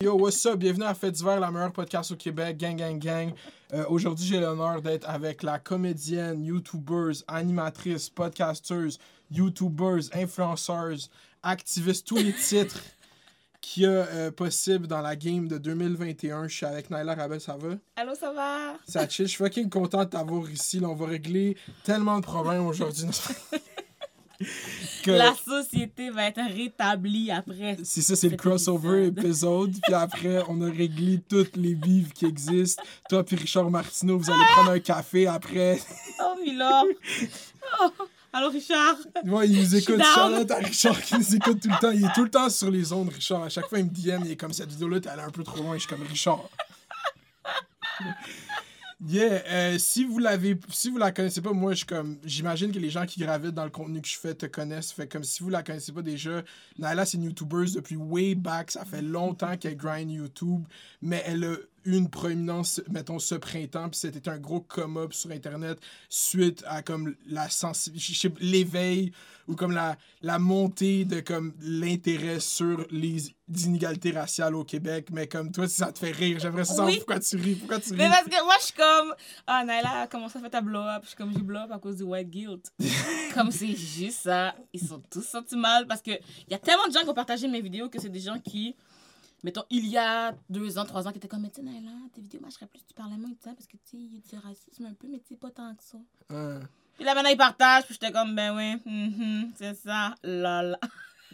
[0.00, 0.60] Yo, what's up?
[0.60, 2.56] Bienvenue à Fête d'hiver, la meilleure podcast au Québec.
[2.56, 3.32] Gang, gang, gang.
[3.74, 9.00] Euh, Aujourd'hui, j'ai l'honneur d'être avec la comédienne, YouTubers, animatrice, podcasteuse,
[9.32, 10.98] YouTubers, influenceurs,
[11.42, 12.80] activiste, tous les titres
[13.60, 16.46] qu'il y a euh, possible dans la game de 2021.
[16.46, 17.70] Je suis avec Naila Rabel, ça va?
[17.96, 18.74] Allô, ça va?
[18.86, 19.26] Ça chill.
[19.26, 20.78] Je suis fucking content de t'avoir ici.
[20.78, 23.08] Là, on va régler tellement de problèmes aujourd'hui.
[25.02, 25.12] Que...
[25.12, 27.76] La société va être rétablie après.
[27.84, 29.72] C'est ça, c'est le crossover épisode.
[29.82, 32.82] puis après, on a réglé toutes les bives qui existent.
[33.08, 35.80] Toi puis Richard Martineau, vous allez prendre un café après.
[36.20, 36.86] oh, Milord!
[37.80, 37.90] Oh.
[38.32, 38.96] Allô, Richard?
[39.24, 40.02] Ouais, il nous écoute.
[40.02, 41.90] Charlotte à Richard qui nous écoute tout le temps.
[41.90, 43.44] Il est tout le temps sur les ondes, Richard.
[43.44, 45.42] À chaque fois, il me DM, il est comme cette vidéo-là, t'es allé un peu
[45.42, 45.74] trop loin.
[45.74, 46.44] Je suis comme Richard.
[49.06, 52.80] Yeah, euh, si vous l'avez, si vous la connaissez pas, moi je comme, j'imagine que
[52.80, 54.90] les gens qui gravitent dans le contenu que je fais te connaissent.
[54.90, 56.42] Fait comme si vous la connaissez pas déjà,
[56.78, 60.64] Naila c'est une YouTuber depuis way back, ça fait longtemps qu'elle grind YouTube,
[61.00, 61.54] mais elle a
[61.88, 67.16] une proéminence, mettons, ce printemps, puis c'était un gros come-up sur Internet suite à comme
[67.26, 69.12] la sensibilité, l'éveil
[69.46, 75.08] ou comme la, la montée de comme l'intérêt sur les inégalités raciales au Québec.
[75.10, 77.54] Mais comme toi, si ça te fait rire, j'aimerais savoir pourquoi tu ris.
[77.54, 77.96] Pourquoi tu ris?
[77.96, 79.14] Mais parce que moi, je suis comme,
[79.46, 81.00] ah, Naila, comment ça fait ta blow-up?
[81.04, 82.70] Je suis comme, j'ai blow-up à cause du white guilt.
[83.34, 84.54] comme c'est juste ça.
[84.74, 87.14] Ils sont tous sentis mal parce que il y a tellement de gens qui ont
[87.14, 88.76] partagé mes vidéos que c'est des gens qui
[89.42, 91.68] mettons, il y a deux ans, trois ans, qui étaient comme, mais tu sais,
[92.14, 94.18] tes vidéos marcheraient plus, tu parlais moins de ça, parce que, tu sais, il y
[94.18, 95.98] a du racisme un peu, mais tu sais, pas tant que ça.
[96.96, 100.76] Puis là, maintenant, ils partagent, puis j'étais comme, ben oui, mm-hmm, c'est ça, lol.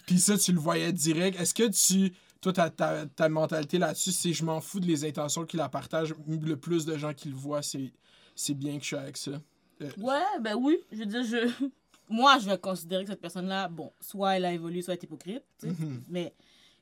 [0.06, 1.40] Puis ça, tu le voyais direct.
[1.40, 2.14] Est-ce que tu.
[2.40, 5.70] Toi, ta, ta, ta mentalité là-dessus, c'est je m'en fous de les intentions qui la
[5.70, 6.14] partagent.
[6.26, 9.40] Le plus de gens qui le voient, c'est bien que je suis avec ça.
[9.80, 10.78] Euh, ouais, ben oui.
[10.92, 11.50] Je veux dire, je.
[12.10, 15.04] Moi, je vais considérer que cette personne-là, bon, soit elle a évolué, soit elle est
[15.04, 15.42] hypocrite.
[15.62, 16.00] Mm-hmm.
[16.08, 16.34] Mais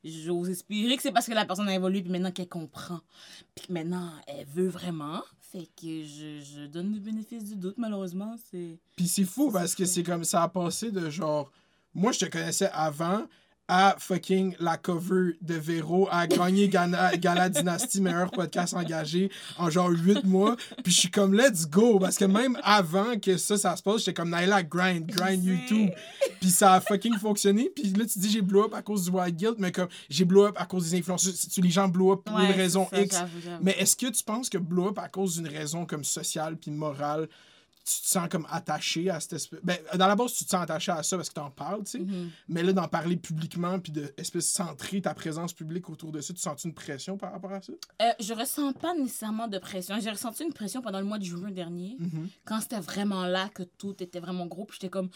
[0.04, 3.00] j'ose espérer que c'est parce que la personne a évolué, puis maintenant qu'elle comprend,
[3.54, 5.22] puis que maintenant elle veut vraiment.
[5.40, 8.36] Fait que je, je donne le bénéfice du doute, malheureusement.
[8.50, 11.50] c'est Puis c'est fou parce que c'est comme ça a passé de genre.
[11.94, 13.26] Moi, je te connaissais avant,
[13.68, 19.70] à fucking la cover de Véro, à gagner Gala, Gala Dynasty, meilleur podcast engagé en
[19.70, 20.56] genre 8 mois.
[20.82, 21.98] Puis je suis comme, let's go.
[21.98, 25.90] Parce que même avant que ça, ça se passe, j'étais comme, Naila, grind, grind YouTube.
[26.40, 27.70] Puis ça a fucking fonctionné.
[27.74, 30.24] Puis là, tu dis, j'ai blow up à cause du White Guild, mais comme, j'ai
[30.24, 31.32] blow up à cause des influenceurs.
[31.56, 33.22] Les gens blow up pour une raison X.
[33.62, 36.70] Mais est-ce que tu penses que blow up à cause d'une raison comme sociale puis
[36.70, 37.28] morale,
[37.84, 39.60] tu te sens comme attaché à cette espèce.
[39.62, 41.84] Ben, dans la base, tu te sens attaché à ça parce que tu en parles,
[41.84, 41.98] tu sais.
[41.98, 42.28] Mm-hmm.
[42.48, 46.32] Mais là, d'en parler publiquement puis de espèce centrer ta présence publique autour de ça,
[46.32, 47.72] tu sens une pression par rapport à ça?
[48.02, 49.96] Euh, je ressens pas nécessairement de pression.
[50.00, 52.28] J'ai ressenti une pression pendant le mois de juin dernier, mm-hmm.
[52.44, 54.64] quand c'était vraiment là, que tout était vraiment gros.
[54.64, 55.10] Puis j'étais comme,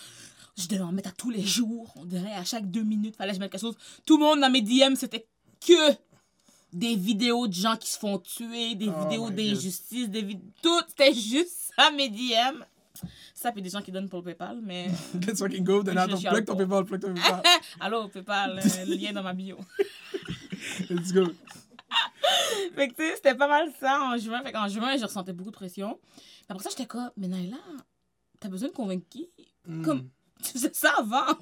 [0.56, 1.93] je devais en mettre à tous les jours.
[1.97, 3.77] On dirait à chaque deux minutes, fallait que je mette quelque chose.
[4.04, 5.28] Tout le monde dans mes DM, c'était
[5.65, 5.97] que
[6.76, 10.53] des vidéos de gens qui se font tuer, des oh vidéos d'injustice, des vidéos.
[10.62, 12.62] Tout, c'était juste ça, mes DM.
[13.34, 14.88] Ça, puis des gens qui donnent pour le PayPal, mais.
[15.26, 17.42] Let's fucking go, donne ton plug, ton PayPal, plug ton PayPal.
[17.81, 19.59] Allô, PayPal, euh, le lien dans ma bio.
[20.91, 21.25] Let's go.
[22.75, 24.42] fait que, tu sais, c'était pas mal ça en juin.
[24.42, 25.98] Fait qu'en juin, je ressentais beaucoup de pression.
[26.48, 27.56] Mais après ça, j'étais comme, mais Naila,
[28.38, 29.31] t'as besoin de convaincre qui?
[29.66, 29.82] Hmm.
[29.82, 30.09] Comme,
[30.42, 31.38] tu faisais ça avant.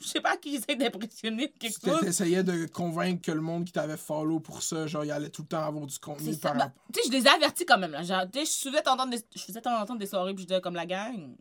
[0.00, 2.00] Je sais pas qui j'essaie d'impressionner quelque chose.
[2.00, 5.30] Tu essayais de convaincre que le monde qui t'avait follow pour ça, genre, il allait
[5.30, 7.78] tout le temps avoir du contenu par bah, Tu sais, je les ai avertis quand
[7.78, 8.02] même, là.
[8.02, 11.36] je faisais entendre des, je faisais entendre des soirées, puis je disais comme la gang.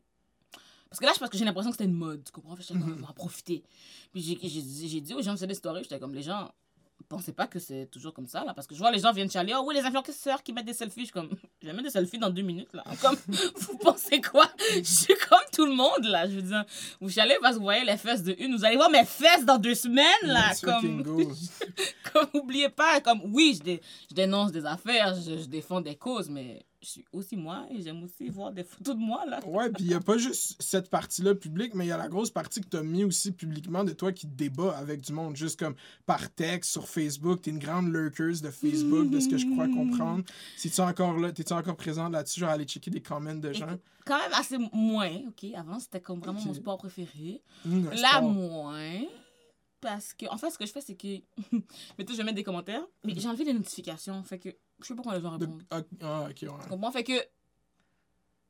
[0.90, 2.56] Parce que là, je pense que j'ai l'impression que c'était une mode, tu comprends?
[2.56, 3.64] J'étais comme, on va en profiter.
[4.14, 6.52] Puis j'ai dit aux gens, c'est des stories, j'étais comme, les gens,
[7.04, 8.54] pensez pas que c'est toujours comme ça, là.
[8.54, 9.54] Parce que je vois les gens viennent chialer.
[9.56, 11.02] Oh oui, les influenceurs qui mettent des selfies.
[11.02, 11.30] Je suis comme,
[11.62, 12.84] je vais mettre des selfies dans deux minutes, là.
[13.02, 13.18] Comme,
[13.56, 14.46] vous pensez quoi?
[14.76, 16.28] Je suis comme tout le monde, là.
[16.28, 16.66] Je veux dire,
[17.00, 18.56] vous chialez parce que vous voyez les fesses de une.
[18.56, 20.52] Vous allez voir mes fesses dans deux semaines, là.
[20.64, 21.04] comme,
[22.14, 23.72] comme, oubliez pas, comme, oui, je,
[24.10, 27.82] je dénonce des affaires, je, je défends des causes, mais je suis aussi moi et
[27.82, 29.26] j'aime aussi voir des photos de moi.
[29.26, 29.40] Là.
[29.46, 32.08] Ouais, puis il n'y a pas juste cette partie-là publique, mais il y a la
[32.08, 35.36] grosse partie que tu as mis aussi publiquement de toi qui débat avec du monde,
[35.36, 35.76] juste comme
[36.06, 37.42] par texte, sur Facebook.
[37.42, 40.24] Tu es une grande lurkers de Facebook, de ce que je crois comprendre.
[40.58, 43.54] Si tu es encore là, es-tu encore présente là-dessus, genre aller checker des commentaires de
[43.54, 43.78] gens?
[44.06, 45.52] quand même assez moins, OK?
[45.56, 47.42] Avant, c'était comme vraiment mon sport préféré.
[47.66, 49.02] Mmh, là, moins
[49.82, 51.22] parce que en fait ce que je fais c'est que
[51.98, 53.20] mais je vais mettre des commentaires mais mmh.
[53.20, 54.50] j'ai enlevé les notifications fait que
[54.82, 55.64] je sais pas pourquoi les gens répondent.
[55.70, 56.68] Ah, ah, ok, ouais.
[56.70, 56.92] Comprends?
[56.92, 57.14] Fait que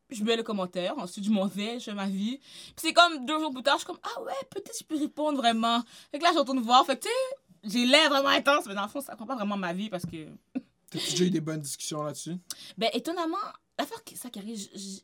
[0.10, 2.38] je mets le commentaire, ensuite je m'en vais, je fais ma vie.
[2.38, 4.98] Puis c'est comme deux jours plus tard, je suis comme, ah ouais, peut-être je peux
[4.98, 5.81] répondre vraiment.
[6.12, 6.86] Fait que là, je retourne voir.
[6.86, 9.36] Fait que tu sais, j'ai l'air vraiment intense, mais dans le fond, ça prend pas
[9.36, 10.27] vraiment ma vie parce que.
[10.92, 12.36] T'as-tu déjà eu des bonnes discussions là-dessus?
[12.77, 13.38] Ben, étonnamment,
[13.80, 15.00] l'affaire, ça qui arrive, je,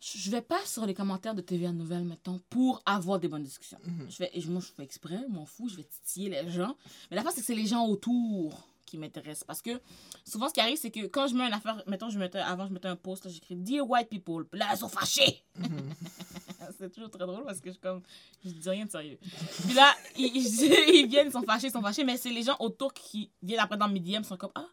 [0.00, 3.78] je vais pas sur les commentaires de TVA Nouvelles, mettons, pour avoir des bonnes discussions.
[3.84, 4.06] Mhm.
[4.10, 6.74] Je je- moi, je fais exprès, je m'en fous, je vais titiller les gens.
[7.10, 9.44] Mais la face, c'est que c'est les gens autour qui m'intéressent.
[9.44, 9.80] Parce que
[10.24, 12.66] souvent, ce qui arrive, c'est que quand je mets une affaire, mettons, je mettais, avant,
[12.66, 14.46] je mettais un post, j'écris Dear White People.
[14.52, 15.42] Là, elles sont fâchées.
[15.58, 15.68] Mhm.
[16.78, 18.02] c'est toujours très drôle parce que je, comme,
[18.44, 19.18] je dis rien de sérieux.
[19.64, 22.04] Puis là, ils, ils- ils viennent, ils sont fâchés, ils sont fâchés.
[22.04, 24.66] Mais c'est les gens autour qui viennent après dans mes DM, ils sont comme Ah,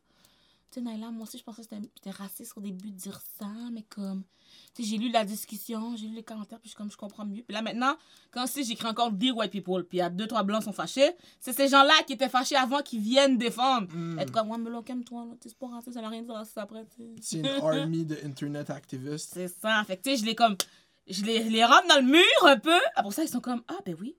[0.72, 3.48] tu sais, Naila, moi aussi, je pensais que c'était- raciste au début de dire ça,
[3.72, 4.24] mais comme.
[4.80, 7.44] J'ai lu la discussion, j'ai lu les commentaires, puis je, comme, je comprends mieux.
[7.44, 7.96] Puis là, maintenant,
[8.32, 10.66] quand si j'écris encore Dear White People, puis il y a deux, trois blancs qui
[10.66, 13.88] sont fâchés, c'est ces gens-là qui étaient fâchés avant qui viennent défendre.
[13.94, 14.20] Mm.
[14.20, 16.86] Être comme, ouais, mais là, calme-toi, c'est pas raciste, ça n'a rien de raciste après.
[17.22, 19.32] C'est une army de internet activistes.
[19.34, 19.84] C'est ça.
[19.86, 20.56] Fait que, tu sais, je les comme.
[21.08, 22.80] Je les, je les rentre dans le mur un peu.
[22.96, 24.16] Après ça, ils sont comme, ah, ben oui.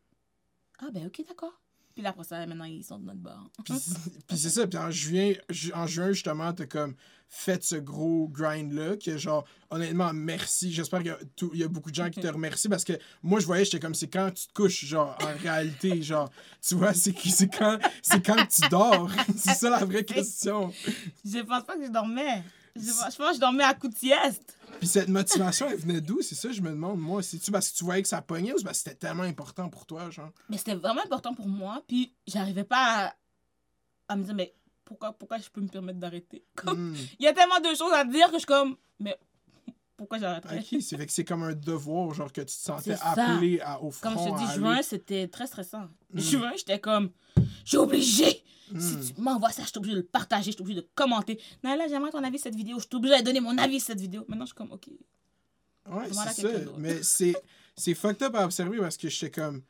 [0.81, 1.62] Ah, ben ok, d'accord.
[1.95, 3.51] Puis après ça, maintenant, ils sont de notre bord.
[3.65, 3.75] Puis,
[4.29, 6.95] puis c'est ça, puis en juin, ju- en juin justement, t'as comme
[7.29, 10.71] fait ce gros grind-là, que genre, honnêtement, merci.
[10.71, 11.17] J'espère qu'il
[11.55, 12.93] y, a y beaucoup de gens qui te remercient parce que
[13.23, 16.31] moi, je voyais, j'étais comme, c'est quand tu te couches, genre, en réalité, genre,
[16.61, 17.15] tu vois, c'est
[17.49, 19.11] quand, c'est quand tu dors?
[19.37, 20.71] c'est ça la vraie question.
[21.25, 22.43] Je pense pas que je dormais.
[22.77, 24.57] Je, je pense que je dormais à coup de sieste.
[24.79, 26.23] Puis cette motivation, elle venait d'où?
[26.23, 27.23] C'est ça, je me demande, moi.
[27.23, 29.87] C'est-tu parce que tu voyais que ça pognait ou parce que c'était tellement important pour
[29.87, 30.31] toi, genre?
[30.49, 31.83] Mais c'était vraiment important pour moi.
[31.87, 33.15] Puis j'arrivais pas à,
[34.09, 34.55] à me dire, mais
[34.85, 36.45] pourquoi, pourquoi je peux me permettre d'arrêter?
[36.57, 36.97] Comme, Hmm.
[37.19, 39.17] Il y a tellement de choses à dire que je suis comme, mais
[39.97, 40.59] pourquoi j'arrêterais?
[40.59, 43.81] Ok, c'est fait que c'est comme un devoir, genre, que tu te sentais appelé à,
[43.81, 44.11] au front.
[44.15, 44.55] Comme je te dis, aller.
[44.55, 45.89] juin, c'était très stressant.
[46.13, 46.19] Mm.
[46.19, 47.11] Juin, j'étais comme,
[47.65, 47.79] je suis
[48.73, 48.97] obligée.
[48.97, 49.03] Hmm.
[49.03, 51.41] Si tu m'envoies ça, je suis obligée de le partager, je suis obligée de commenter.
[51.63, 52.79] Naila, j'aimerais ton avis sur cette vidéo.
[52.79, 54.25] Je suis obligée de donner mon avis sur cette vidéo.
[54.29, 54.89] Maintenant, je suis comme, OK.
[55.91, 56.49] Ouais, c'est ça.
[56.79, 57.35] Mais c'est,
[57.77, 59.63] c'est fucked up à observer parce que j'étais comme.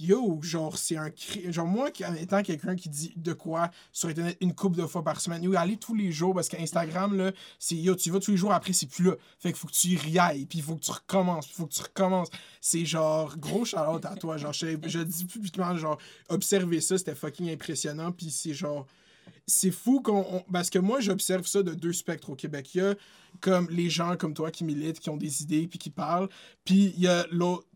[0.00, 1.52] Yo, genre, c'est un cri.
[1.52, 5.02] Genre, moi, en étant quelqu'un qui dit de quoi sur Internet une couple de fois
[5.02, 8.30] par semaine, yo, aller tous les jours parce qu'Instagram, là, c'est yo, tu vas tous
[8.32, 9.16] les jours après, c'est plus là.
[9.38, 11.60] Fait qu'il faut que tu y riailles, puis il faut que tu recommences, puis il
[11.60, 12.28] faut que tu recommences.
[12.60, 14.36] C'est genre, gros shout à toi.
[14.36, 15.98] Genre, je, je dis publiquement, genre,
[16.28, 18.86] observer ça, c'était fucking impressionnant, puis c'est genre
[19.46, 20.24] c'est fou qu'on.
[20.30, 22.74] on- Parce que moi, j'observe ça de deux spectres au Québec.
[22.74, 22.94] Il y a
[23.40, 26.28] comme les gens comme toi qui militent, qui ont des idées, puis qui parlent.
[26.64, 27.66] Puis il y a l'autre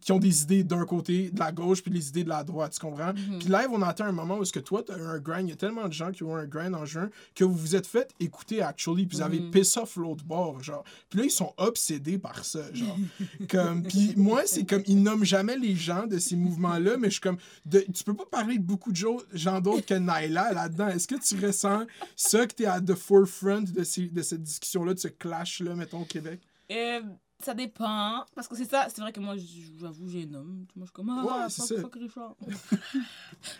[0.00, 2.72] qui ont des idées d'un côté, de la gauche, puis les idées de la droite,
[2.72, 3.12] tu comprends?
[3.12, 3.38] Mhm.
[3.38, 5.46] Puis live, on atteint un moment où est-ce que toi, tu as eu un grind,
[5.48, 7.54] il y a tellement de gens qui ont eu un grind en juin que vous
[7.54, 9.50] vous êtes fait écouter, actually, puis vous avez Mhm.
[9.50, 10.84] piss off l'autre bord, genre.
[11.10, 12.96] Puis là, ils sont obsédés par ça, genre.
[13.50, 17.12] comme, puis moi, c'est comme, ils nomment jamais les gens de ces mouvements-là, mais je
[17.12, 20.52] suis comme, de, tu peux pas parler de beaucoup de jo- gens d'autres que Naila
[20.52, 20.88] là-dedans.
[20.88, 21.86] Est-ce que tu ressens
[22.16, 25.74] ça, que tu es à the forefront de, ces- de cette discussion-là, de ce clash-là,
[25.74, 26.40] mettons, au Québec?
[26.70, 27.00] Euh,
[27.40, 28.24] ça dépend.
[28.34, 29.36] Parce que c'est ça, c'est vrai que moi,
[29.78, 30.66] j'avoue, j'ai un homme.
[30.74, 32.34] Moi, je suis comme, ah, Ouais, fuck, Richard.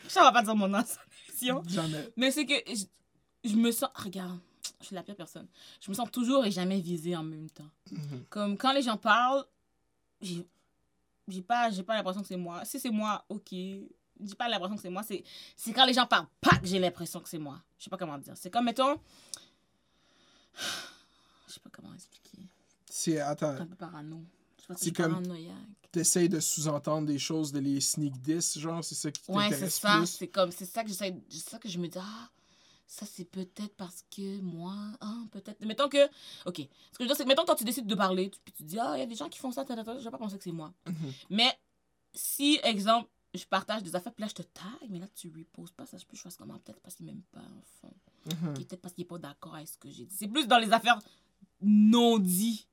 [0.05, 0.83] Richard va pas dire mon nom.
[1.69, 2.13] Jamais.
[2.17, 2.85] Mais c'est que je,
[3.49, 3.91] je me sens.
[3.95, 4.39] Regarde,
[4.81, 5.47] je suis la pire personne.
[5.81, 7.71] Je me sens toujours et jamais visée en même temps.
[7.91, 8.25] Mhm.
[8.29, 9.45] Comme quand les gens parlent,
[10.21, 10.45] j'ai
[11.47, 12.65] pas, pas l'impression que c'est moi.
[12.65, 13.51] Si c'est moi, ok.
[13.51, 15.05] J'ai pas l'impression que c'est moi.
[15.05, 15.23] C'est
[15.55, 17.61] c'est quand les gens parlent pas que j'ai l'impression que c'est moi.
[17.79, 18.35] Je sais pas comment dire.
[18.37, 18.97] C'est comme, mettons.
[21.47, 22.43] Je sais pas comment expliquer.
[22.91, 24.23] C'est, attends, un peu parano.
[24.77, 25.23] C'est comme-
[25.91, 29.51] t'essayes de sous-entendre des choses, de les sneak diss, genre, c'est ça qui Ouais, c'est
[29.51, 30.07] t'intéresse ça.
[30.07, 32.31] C'est comme, c'est ça que j'essaie, c'est ça que je me dis, ah,
[32.87, 35.65] ça c'est peut-être parce que moi, ah, peut-être.
[35.65, 36.05] Mettons que,
[36.45, 36.57] ok.
[36.59, 36.69] Ce que
[37.01, 38.63] je veux dire, c'est que mettons que toi tu décides de parler, tu- puis tu
[38.65, 40.45] dis, ah, il y a des gens qui font ça, je vais pas penser que
[40.45, 40.73] c'est moi.
[40.87, 41.13] Mhm.
[41.31, 41.59] Mais
[42.13, 45.71] si, exemple, je partage des affaires, puis là je te tag, mais là tu reposes
[45.73, 47.95] pas, ça je peux je fasse comment Peut-être parce qu'il m'aime pas, en fond.
[48.27, 48.55] Mhm.
[48.55, 50.15] Peut-être parce qu'il est pas d'accord avec ce que j'ai dit.
[50.17, 50.99] C'est plus dans les affaires
[51.63, 52.67] non dites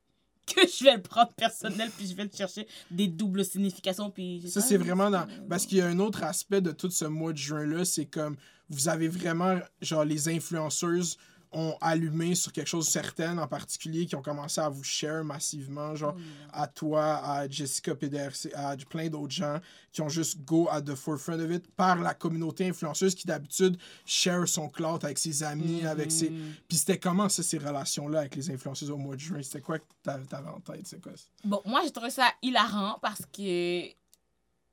[0.56, 4.44] que je vais le prendre personnel, puis je vais le chercher des doubles significations, puis.
[4.48, 5.26] Ça, c'est vraiment dans.
[5.50, 8.36] Parce qu'il y a un autre aspect de tout ce mois de juin-là, c'est comme
[8.70, 11.18] vous avez vraiment, genre, les influenceuses
[11.56, 15.24] ont allumé sur quelque chose de certain en particulier, qui ont commencé à vous share
[15.24, 16.62] massivement, genre, là.
[16.64, 19.60] à toi, à Jessica PDRC, à plein d'autres gens
[19.92, 23.78] qui ont juste go at the forefront of it par la communauté influenceuse qui d'habitude
[24.06, 26.30] share son clout avec ses amis, avec ses.
[26.30, 26.54] Mhm.
[26.68, 29.42] Puis c'était comment ça, ces relations-là avec les influenceuses au mois de juin?
[29.42, 30.86] C'était quoi que t'a- t'avais en tête?
[30.86, 31.24] C'est quoi ça?
[31.46, 33.88] Bon, moi, j'ai trouvé ça hilarant parce que.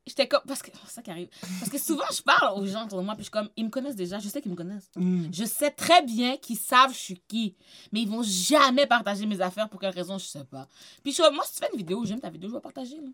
[0.07, 0.43] J'étais comme.
[0.47, 0.71] Parce que.
[0.87, 1.29] C'est ça qui arrive.
[1.61, 3.49] Parce que souvent, je parle aux gens autour de moi, puis je suis comme.
[3.57, 4.19] Ils me connaissent déjà.
[4.19, 4.91] Je sais qu'ils me connaissent.
[4.97, 5.29] Hmm.
[5.33, 7.55] Je sais très bien qu'ils savent je suis qui.
[7.93, 9.69] Mais ils vont jamais partager mes affaires.
[9.69, 10.67] Pour quelle raison, je sais pas.
[11.05, 12.97] Puis je moi, si tu fais une vidéo, j'aime ta vidéo, je vais partager.
[12.97, 13.09] Là.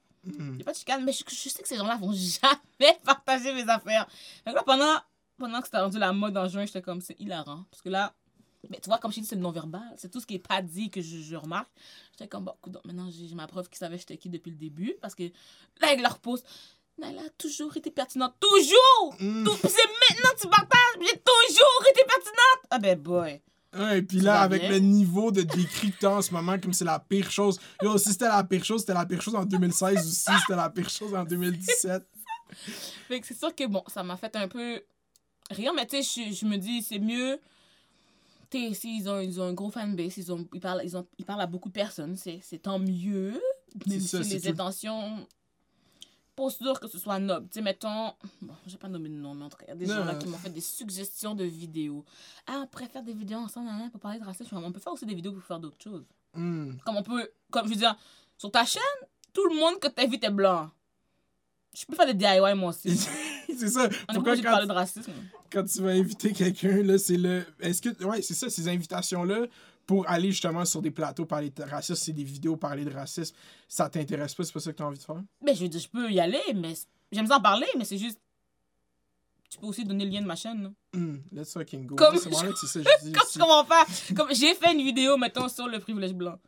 [0.61, 1.04] A pas de chicane.
[1.04, 4.07] Mais je, je sais que ces gens-là vont jamais partager mes affaires.
[4.47, 4.95] Que là, pendant,
[5.37, 7.64] pendant que c'était rendu la mode en juin, j'étais comme, c'est hilarant.
[7.71, 8.14] Parce que là.
[8.71, 9.95] Mais tu vois, comme je t'ai dit, c'est le non-verbal.
[9.97, 11.71] C'est tout ce qui est pas dit que je, je remarque.
[12.12, 14.57] J'étais comme, bon, coudonc, maintenant j'ai j'ai ma preuve qu'ils savaient j'étais qui depuis le
[14.57, 14.97] début.
[15.00, 15.23] Parce que
[15.80, 16.45] là, avec leur post,
[16.99, 18.35] Nala a toujours été pertinente.
[18.40, 19.17] Toujours!
[19.21, 19.45] Hmm.
[19.45, 22.67] Tout- C'est maintenant que tu partages, j'ai toujours été pertinente!
[22.71, 23.40] Ah ben boy!
[23.76, 24.71] Ouais, et puis là, avec bien?
[24.71, 27.61] le niveau de décrit que en ce moment, comme c'est la pire chose.
[27.83, 30.57] Yo, si c'était la pire chose, c'était la pire chose en 2016 ou si c'était
[30.57, 32.02] la pire chose en 2017.
[33.09, 34.83] Fait que c'est sûr que bon, ça m'a fait un peu
[35.50, 37.38] rire, mais tu sais, je, me dis, c'est mieux.
[38.50, 41.07] Tu sais, s'ils ont, ils ont un gros fanbase, ils, ont, ils, parlent, ils, ont,
[41.19, 43.38] ils parlent à beaucoup de personnes, c'est tant mieux.
[43.87, 45.26] Même C'est ça, si les intentions.
[46.38, 47.49] Pas sûr que ce soit noble.
[47.50, 48.12] Tu sais, mettons.
[48.40, 49.97] Bon, j'ai pas nommé de nom, mais en tout cas, il y a des Non.
[49.97, 52.04] gens là qui m'ont fait des suggestions de vidéos.
[52.47, 54.57] Ah, on pourrait faire des vidéos ensemble, hein, pour parler de racisme.
[54.57, 56.04] On peut faire aussi des vidéos pour faire d'autres choses.
[56.35, 56.75] Hmm.
[56.87, 57.28] Comme on peut.
[57.50, 57.97] Comme je veux dire,
[58.37, 58.83] sur ta chaîne,
[59.33, 60.71] tout le monde que t'invites est blanc.
[61.75, 62.97] Je peux faire des DIY moi aussi.
[63.49, 63.88] c'est ça.
[64.09, 65.12] On est Pourquoi de quand, de racisme.
[65.50, 67.45] quand tu vas inviter quelqu'un, là, c'est le.
[67.61, 68.04] Est-ce que.
[68.04, 69.47] Ouais, c'est ça, ces invitations-là,
[69.88, 73.35] pour aller justement sur des plateaux parler de racisme, c'est des vidéos parler de racisme,
[73.66, 75.23] ça t'intéresse pas, c'est pas ça que t'as envie de faire?
[75.42, 76.75] Ben, je veux dire, je peux y aller, mais
[77.11, 78.21] j'aime ça en parler, mais c'est juste.
[79.50, 80.62] Tu peux aussi donner le lien de ma chaîne.
[80.62, 80.71] là.
[80.92, 81.97] Hmm, let's fucking go.
[81.97, 83.12] Comme- C'est moi là que c'est ça, que je dis.
[83.33, 83.87] Tu comprends pas.
[84.14, 86.38] Comme j'ai fait une vidéo, mettons, sur le privilège blanc.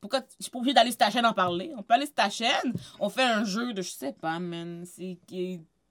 [0.00, 1.72] Pourquoi je suis pas obligée d'aller sur ta chaîne en parler?
[1.76, 4.84] On peut aller sur ta chaîne, on fait un jeu de, je sais pas, man.
[4.86, 5.18] C'est.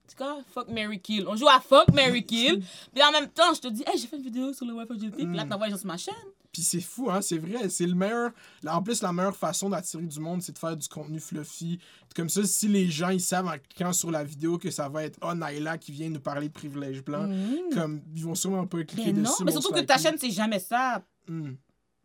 [0.08, 0.38] C'est quoi?
[0.52, 1.26] Fuck Mary Kill.
[1.28, 2.60] On joue à Fuck Mary Kill.
[2.94, 4.98] Puis en même temps, je te dis, hey, j'ai fait une vidéo sur le Wi-Fi
[5.00, 5.16] GT.
[5.26, 5.48] Puis là, Mm.
[5.48, 6.14] t'envoies les gens sur ma chaîne.
[6.56, 8.30] Puis c'est fou, hein, c'est vrai, c'est le meilleur.
[8.66, 11.78] En plus, la meilleure façon d'attirer du monde, c'est de faire du contenu fluffy.
[12.14, 15.04] Comme ça, si les gens, ils savent en cliquant sur la vidéo que ça va
[15.04, 17.74] être Oh, Naila qui vient nous parler de privilège blanc, Mhm.
[17.74, 19.44] comme ils vont sûrement pas cliquer Mais non, dessus.
[19.44, 21.02] mais most surtout que ta chaîne, c'est jamais ça.
[21.28, 21.56] Hmm.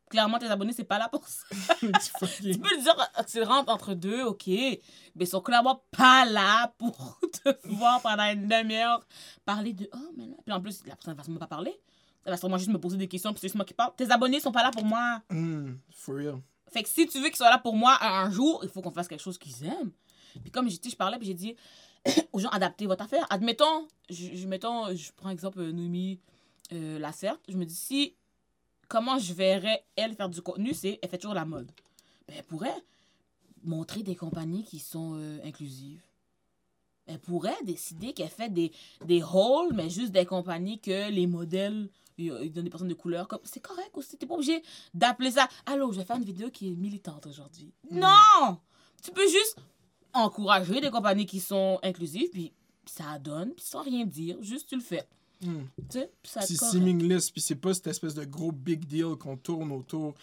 [0.09, 1.45] Clairement, tes abonnés, c'est pas là pour ça.
[1.79, 4.77] Tu peux le dire, euh, tu rentres entre deux, ok, mais
[5.15, 9.07] ils sont clairement pas là pour te voir pendant une demi-heure
[9.45, 10.33] parler de oh, mais là.
[10.43, 11.73] Puis en plus, la personne va sûrement pas parler.
[12.25, 13.93] Elle va sûrement juste me poser des questions, puis c'est juste moi qui parle.
[13.95, 15.21] Tes abonnés sont pas là pour moi.
[15.29, 16.41] Hmm, For real.
[16.71, 18.91] Fait que si tu veux qu'ils soient là pour moi un, jour, il faut qu'on
[18.91, 19.91] fasse quelque chose qu'ils aiment.
[20.41, 21.55] Puis comme dit, je parlais, puis j'ai dit
[22.31, 23.25] aux gens, adaptez votre affaire.
[23.29, 26.19] Admettons, je, je- mettons, je prends exemple euh, Noémie
[26.71, 27.41] euh, Lacerte.
[27.49, 28.15] Je me dis, si,
[28.87, 31.69] comment je verrais elle faire du contenu, c'est, elle fait toujours la mode.
[32.27, 32.73] Ben, elle pourrait
[33.63, 36.01] montrer des compagnies qui sont euh, inclusives.
[37.07, 38.71] Elle pourrait décider qu'elle fait des,
[39.05, 41.89] des hauls, mais juste des compagnies que les modèles,
[42.21, 43.27] ils ils donnent des personnes de couleur.
[43.27, 44.17] Comme, c'est correct aussi.
[44.17, 44.61] T'es pas obligé
[44.93, 47.73] d'appeler ça Allô, je vais faire une vidéo qui est militante aujourd'hui.
[47.91, 48.57] Non!
[49.03, 49.57] Tu peux juste
[50.13, 52.53] encourager des compagnies qui sont inclusives, puis
[52.85, 55.07] ça donne, puis sans rien dire, juste tu le fais.
[55.41, 55.49] Tu
[55.89, 59.37] sais, puis ça C'est seamless, puis c'est pas cette espèce de gros big deal qu'on
[59.37, 60.13] tourne autour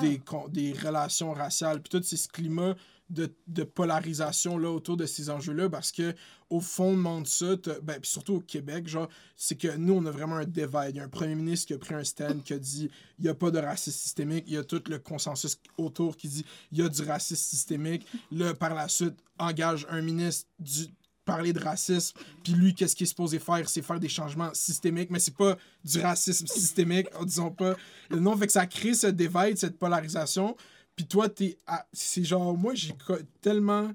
[0.00, 0.20] des,
[0.50, 2.74] des relations raciales, puis tout c'est ce climat
[3.08, 6.14] de, polarisation là, autour de ces enjeux-là, parce que
[6.50, 8.88] au fondement de ça, ben, puis surtout au Québec,
[9.36, 10.90] c'est que nous, on a vraiment un divide.
[10.90, 13.24] Il y a un premier ministre qui a pris un stand qui a dit il
[13.24, 14.44] n'y a pas de racisme systémique.
[14.46, 18.06] Il y a tout le consensus autour qui dit il y a du racisme systémique.
[18.30, 20.86] Là, par la suite, engage un ministre du
[21.26, 23.68] parler de racisme, puis lui, qu'est-ce qu'il est supposé faire?
[23.68, 27.74] C'est faire des changements systémiques, mais c'est pas du racisme systémique, disons pas.
[28.10, 30.56] Non, fait que ça crée ce divide, cette polarisation,
[30.96, 31.58] puis toi, t'es...
[31.66, 32.94] à- C'est genre, moi, j'ai
[33.40, 33.90] tellement...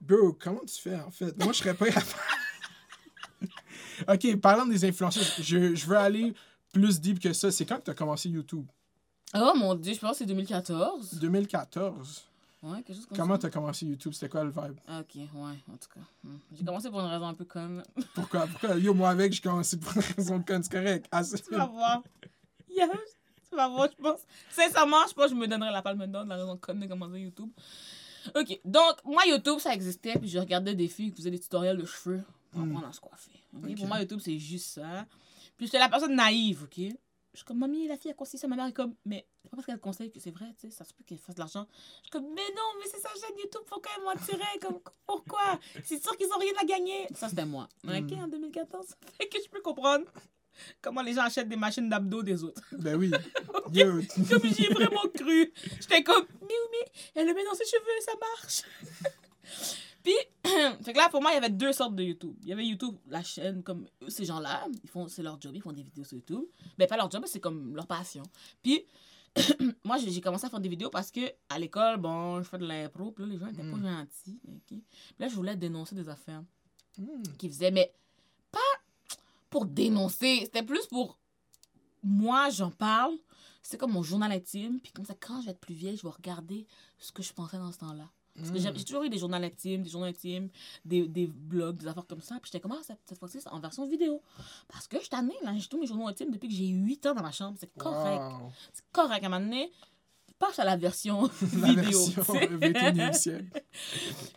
[0.00, 1.36] Bro, comment tu fais, en fait?
[1.42, 1.86] Moi, je serais pas.
[4.08, 6.32] OK, parlant des influenceurs, je, je veux aller
[6.72, 7.50] plus deep que ça.
[7.50, 8.66] C'est quand que t'as commencé YouTube?
[9.34, 11.14] Oh mon dieu, je pense que c'est 2014.
[11.20, 12.24] 2014.
[12.62, 13.38] Ouais, quelque chose comme Comment ça.
[13.40, 14.12] t'as commencé YouTube?
[14.12, 14.78] C'était quoi le vibe?
[14.86, 16.00] Ah, Ok, ouais, en tout cas.
[16.24, 16.36] Hmm.
[16.56, 17.82] J'ai commencé pour une raison un peu conne.
[18.14, 18.46] Pourquoi?
[18.46, 18.76] Pourquoi?
[18.76, 21.06] Yo, moi avec, j'ai commencé pour une raison conne, c'est correct.
[21.12, 22.02] Ah, Tu vas voir.
[22.70, 22.88] Yes.
[23.50, 24.20] Tu vas voir, je pense.
[24.50, 26.86] Sincèrement, je pense que je me donnerais la palme d'or de la raison conne de
[26.86, 27.50] commencer YouTube.
[28.34, 31.78] Ok, donc, moi, YouTube, ça existait, puis je regardais des filles qui faisaient des tutoriels
[31.78, 32.70] de cheveux pour Hmm.
[32.70, 33.30] apprendre à se coiffer.
[33.56, 33.64] ok?
[33.70, 33.76] Ok.
[33.76, 35.06] Pour moi, YouTube, c'est juste ça.
[35.56, 36.76] Puis j'étais la personne naïve, ok?
[37.34, 38.48] Je suis comme, mamie, la fille a conseillé ça.
[38.48, 40.70] Ma mère est comme, mais c'est pas parce qu'elle conseille que c'est vrai, tu sais,
[40.76, 41.66] ça se peut qu'elle fasse de l'argent.
[41.98, 44.58] Je suis comme, mais non, mais c'est sa chaîne YouTube, faut quand même mentirait.
[44.60, 45.58] Comme, pourquoi?
[45.84, 47.06] C'est sûr qu'ils ont rien à gagner.
[47.14, 47.68] Ça, c'était moi.
[47.86, 48.24] Ok, Hmm.
[48.24, 48.86] en 2014.
[48.88, 50.04] Ça fait que je peux comprendre
[50.82, 52.62] comment les gens achètent des machines d'abdos des autres.
[52.78, 53.10] Ben oui.
[53.72, 55.52] Comme j'y ai vraiment cru.
[55.80, 58.62] J'étais comme, mais mais elle le met dans ses cheveux, ça marche.
[60.02, 60.14] Puis,
[60.82, 62.34] fait que là, pour moi, il y avait deux sortes de YouTube.
[62.42, 65.52] Il y avait YouTube, la chaîne, comme eux, ces gens-là, ils font, c'est leur job,
[65.54, 66.44] ils font des vidéos sur YouTube.
[66.78, 68.22] Ben, pas leur job, mais c'est comme leur passion.
[68.62, 68.84] Puis,
[69.84, 72.66] moi, j'ai commencé à faire des vidéos parce que à l'école, bon, je fais de
[72.66, 73.82] l'impro, puis là, les gens étaient Mm.
[73.82, 74.38] pas gentils.
[74.48, 74.62] ok?
[74.68, 74.82] Puis
[75.18, 76.42] là, je voulais dénoncer des affaires
[76.96, 77.22] Hmm.
[77.38, 77.92] qui faisaient, mais
[78.50, 78.58] pas
[79.50, 81.18] pour dénoncer, c'était plus pour
[82.02, 83.14] moi, j'en parle.
[83.62, 84.80] C'est comme mon journal intime.
[84.80, 86.66] Puis comme ça, quand je vais être plus vieille, je vais regarder
[86.98, 88.08] ce que je pensais dans ce temps-là.
[88.36, 90.48] Parce que j'ai j'ai toujours eu des journaux intimes, des journaux intimes,
[90.84, 92.36] des, des blogs, des affaires comme ça.
[92.36, 94.22] Puis j'étais comme, ah, cette, cette fois-ci, c'est en version vidéo.
[94.68, 95.52] Parce que je tannée, là.
[95.56, 97.56] J'ai tous mes journaux intimes depuis que j'ai 8 ans dans ma chambre.
[97.58, 98.20] C'est correct.
[98.20, 98.52] Wow.
[98.72, 99.24] C'est correct.
[99.24, 99.72] À un moment donné,
[100.38, 101.22] passe à la version
[101.58, 102.06] La vidéo.
[102.06, 102.46] version tu sais.
[102.46, 103.62] 21e siècle.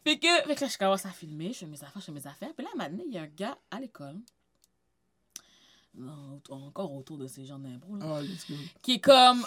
[0.03, 2.11] Fait que, fait que là, je commence à filmer, je fais mes affaires, je fais
[2.11, 2.53] mes affaires.
[2.55, 4.19] Puis là, à un moment donné, il y a un gars à l'école.
[6.49, 8.55] Encore autour de ces gens d'impro, là, Ah, let's go.
[8.81, 9.45] qui est comme,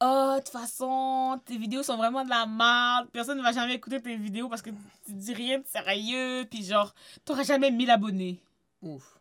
[0.00, 3.74] oh, de toute façon, tes vidéos sont vraiment de la merde, personne ne va jamais
[3.74, 7.90] écouter tes vidéos parce que tu dis rien de sérieux, puis genre, t'auras jamais 1000
[7.90, 8.40] abonnés.
[8.82, 9.18] Ouf.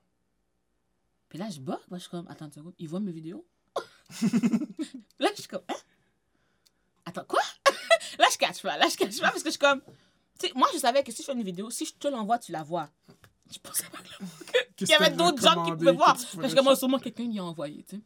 [1.29, 3.45] Puis là, je bug, moi, je suis comme, attends une seconde, ils voient mes vidéos?
[5.19, 5.75] là, je suis comme, hein?
[7.05, 7.41] Attends, quoi?
[8.19, 9.81] là, je cache pas, là, je cache pas parce que je suis comme,
[10.39, 12.37] tu sais, moi, je savais que si je fais une vidéo, si je te l'envoie,
[12.37, 12.89] tu la vois.
[13.51, 14.23] Je pensais pas que
[14.85, 16.17] Qu'il y avait d'autres gens qui pouvaient voir.
[16.39, 18.01] Parce que moi, sûrement quelqu'un y a envoyé, tu sais.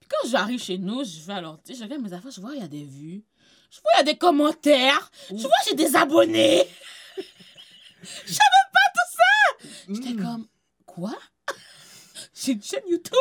[0.00, 2.40] Puis quand j'arrive chez nous, je vais alors, tu sais, je regarde mes affaires, je
[2.40, 3.22] vois, il y a des vues.
[3.70, 5.10] Je vois, il y a des commentaires.
[5.30, 6.64] Je vois, j'ai des abonnés.
[8.26, 9.68] Je savais pas tout ça.
[9.88, 10.22] J'étais Hmm.
[10.24, 10.46] comme,
[10.86, 11.14] quoi?
[12.34, 13.14] J'ai une chaîne YouTube.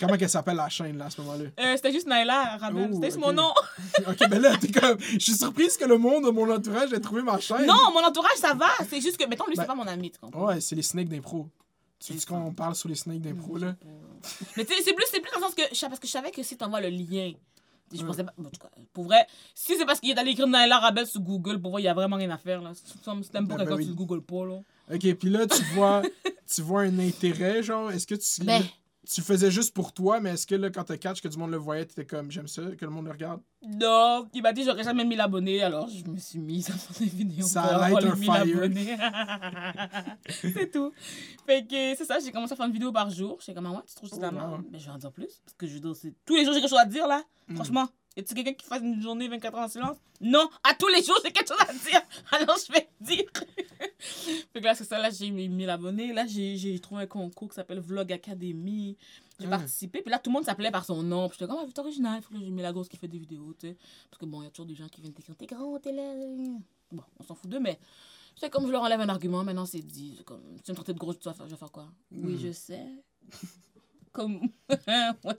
[0.00, 1.44] Comment qu'elle s'appelle la chaîne, là, à ce moment-là?
[1.60, 2.88] Euh, c'était juste Naila Rabel.
[2.90, 3.52] Oh, C'était juste mon nom.
[4.08, 4.98] ok, ben là, t'es comme.
[5.00, 7.66] Je suis surprise que le monde de mon entourage ait trouvé ma chaîne.
[7.66, 8.68] Non, mon entourage, ça va.
[8.88, 10.46] C'est juste que, mettons, lui, c'est Ben- pas mon ami, tu comprends?
[10.46, 11.48] Ouais, c'est les snakes d'impro.
[11.98, 13.74] Tu C'est dis qu'on parle sur les snakes d'impro, là?
[14.56, 16.30] Mais tu sais, c'est plus, c'est plus dans le sens que, parce que je savais
[16.30, 17.32] que si t'envoies le lien,
[17.92, 18.06] je Ouais.
[18.06, 20.46] pensais pas, bon, en tout cas, pour vrai, si c'est parce qu'il est allé écrire
[20.46, 22.72] Naila Rabel sur Google, pour vrai, il y a vraiment rien à faire, là.
[22.74, 23.84] Si tu n'aimes pas Ben, ben quelqu'un, oui.
[23.84, 24.60] tu le Google pas, là.
[24.92, 26.02] Ok, puis là, tu vois,
[26.52, 28.44] tu vois un intérêt, genre, est-ce que tu.
[28.44, 28.62] Ben.
[29.08, 31.52] Tu faisais juste pour toi, mais est-ce que là, quand t'as catch que du monde
[31.52, 33.40] le voyait, t'étais comme, j'aime ça, que le monde le regarde?
[33.62, 36.98] Non, il m'a dit j'aurais jamais 1000 abonnés, alors je me suis mise à faire
[36.98, 38.42] des vidéos Ça pour a avoir les un 1000 fire.
[38.42, 38.96] abonnés.
[40.28, 40.92] c'est tout.
[41.46, 43.38] Fait que c'est ça, j'ai commencé à faire une vidéo par jour.
[43.40, 44.62] J'étais comme, ah ouais, tu trouves que c'est la merde?
[44.70, 45.92] Mais je vais en dire plus, parce que je veux dire,
[46.24, 47.22] tous les jours j'ai quelque chose à dire, là.
[47.48, 47.54] Mm.
[47.54, 49.96] Franchement, y a-tu quelqu'un qui fasse une journée 24 heures en silence?
[50.20, 52.00] Non, à tous les jours j'ai quelque chose à dire,
[52.32, 53.24] alors je vais dire.
[54.52, 56.12] fait que là, c'est ça, là, j'ai mis 1000 abonnés.
[56.12, 58.96] Là, j'ai trouvé un concours qui s'appelle Vlog Academy.
[59.38, 59.50] J'ai Mm.
[59.50, 61.28] participé, puis là, tout le monde s'appelait par son nom.
[61.28, 62.22] Puis j'étais comme, ah, c'est original.
[62.22, 63.76] Puis là, j'ai mis la grosse qui fait des vidéos, tu sais.
[64.10, 65.92] Parce que bon, il y a toujours des gens qui viennent t'écrire, t'es grand, t'es
[65.92, 66.14] là.
[66.90, 67.78] Bon, on s'en fout d'eux, mais
[68.34, 70.14] j'étais comme, je leur enlève un argument, maintenant c'est dit.
[70.16, 71.86] C'est Comme, tu me traites de grosse, tu vas faire, je vais faire quoi?
[72.12, 72.38] Oui, Mm.
[72.38, 72.86] je sais.
[74.12, 74.40] comme,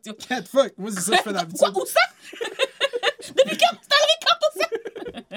[0.05, 0.77] your Cat fuck!
[0.77, 1.57] Moi, c'est ça que je fais d'habitude.
[1.73, 1.81] Quoi?
[1.81, 1.99] Où ça?
[3.37, 3.77] Depuis quand?
[3.81, 4.67] C'est arrivé quand tout ça?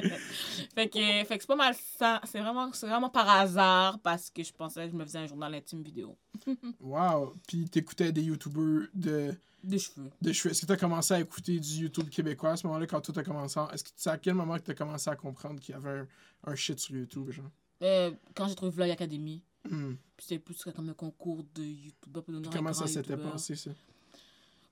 [0.75, 2.21] fait que, fait que c'est pas mal ça.
[2.25, 5.26] C'est vraiment, c'est vraiment par hasard parce que je pensais que je me faisais un
[5.26, 6.16] journal intime vidéo.
[6.80, 7.35] Wow!
[7.47, 10.11] Puis t'écoutais des youtubeurs de, De cheveux.
[10.33, 10.50] cheveux.
[10.52, 13.22] Est-ce que t'as commencé à écouter du YouTube québécois à ce moment-là, quand tout a
[13.22, 13.59] commencé?
[13.61, 15.90] à- Est-ce que c'est à quel moment que t'as commencé à comprendre qu'il y avait
[15.90, 16.07] un,
[16.44, 17.51] un shit sur YouTube, genre?
[17.83, 19.96] Euh, quand j'ai trouvé Vlog Academy, Hmm.
[20.16, 22.16] puis c'était plus comme un concours de YouTube.
[22.51, 23.70] comment ça s'était passé, ça?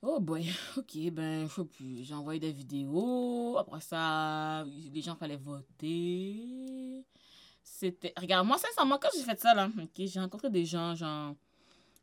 [0.01, 2.05] Oh boy, ok, ben, je sais plus.
[2.05, 3.57] J'ai envoyé des vidéos.
[3.59, 7.05] Après ça, les gens fallait voter.
[7.63, 8.13] C'était.
[8.17, 11.35] Regarde, moi, sincèrement, quand j'ai fait ça, là, ok, j'ai rencontré des gens, genre.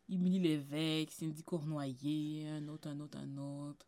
[0.08, 3.86] Émilie Lévesque, Cindy Cournoyer, un autre, un autre, un autre.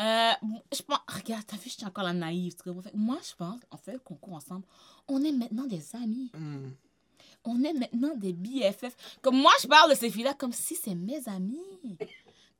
[0.00, 0.32] Euh,
[0.72, 1.00] je pense.
[1.08, 2.54] Regarde, t'as vu, j'étais encore la naïve.
[2.94, 4.64] Moi, je pense, on fait le concours ensemble.
[5.08, 6.30] On est maintenant des amis.
[6.32, 6.70] Hmm.
[7.44, 8.96] On est maintenant des BFF.
[9.20, 11.60] Comme moi, je parle de ces filles-là comme si c'est mes amis.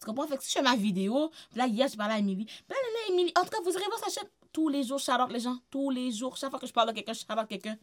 [0.00, 0.26] Tu comprends?
[0.26, 2.44] Fait que si je fais ma vidéo, là, hier, je parlais à Emily.
[2.44, 4.28] Puis là, là, Emily, en tout cas, vous irez voir sa chaîne.
[4.52, 5.58] Tous les jours, shout out les gens.
[5.70, 6.36] Tous les jours.
[6.36, 7.76] Chaque fois que je parle de quelqu'un, je out quelqu'un.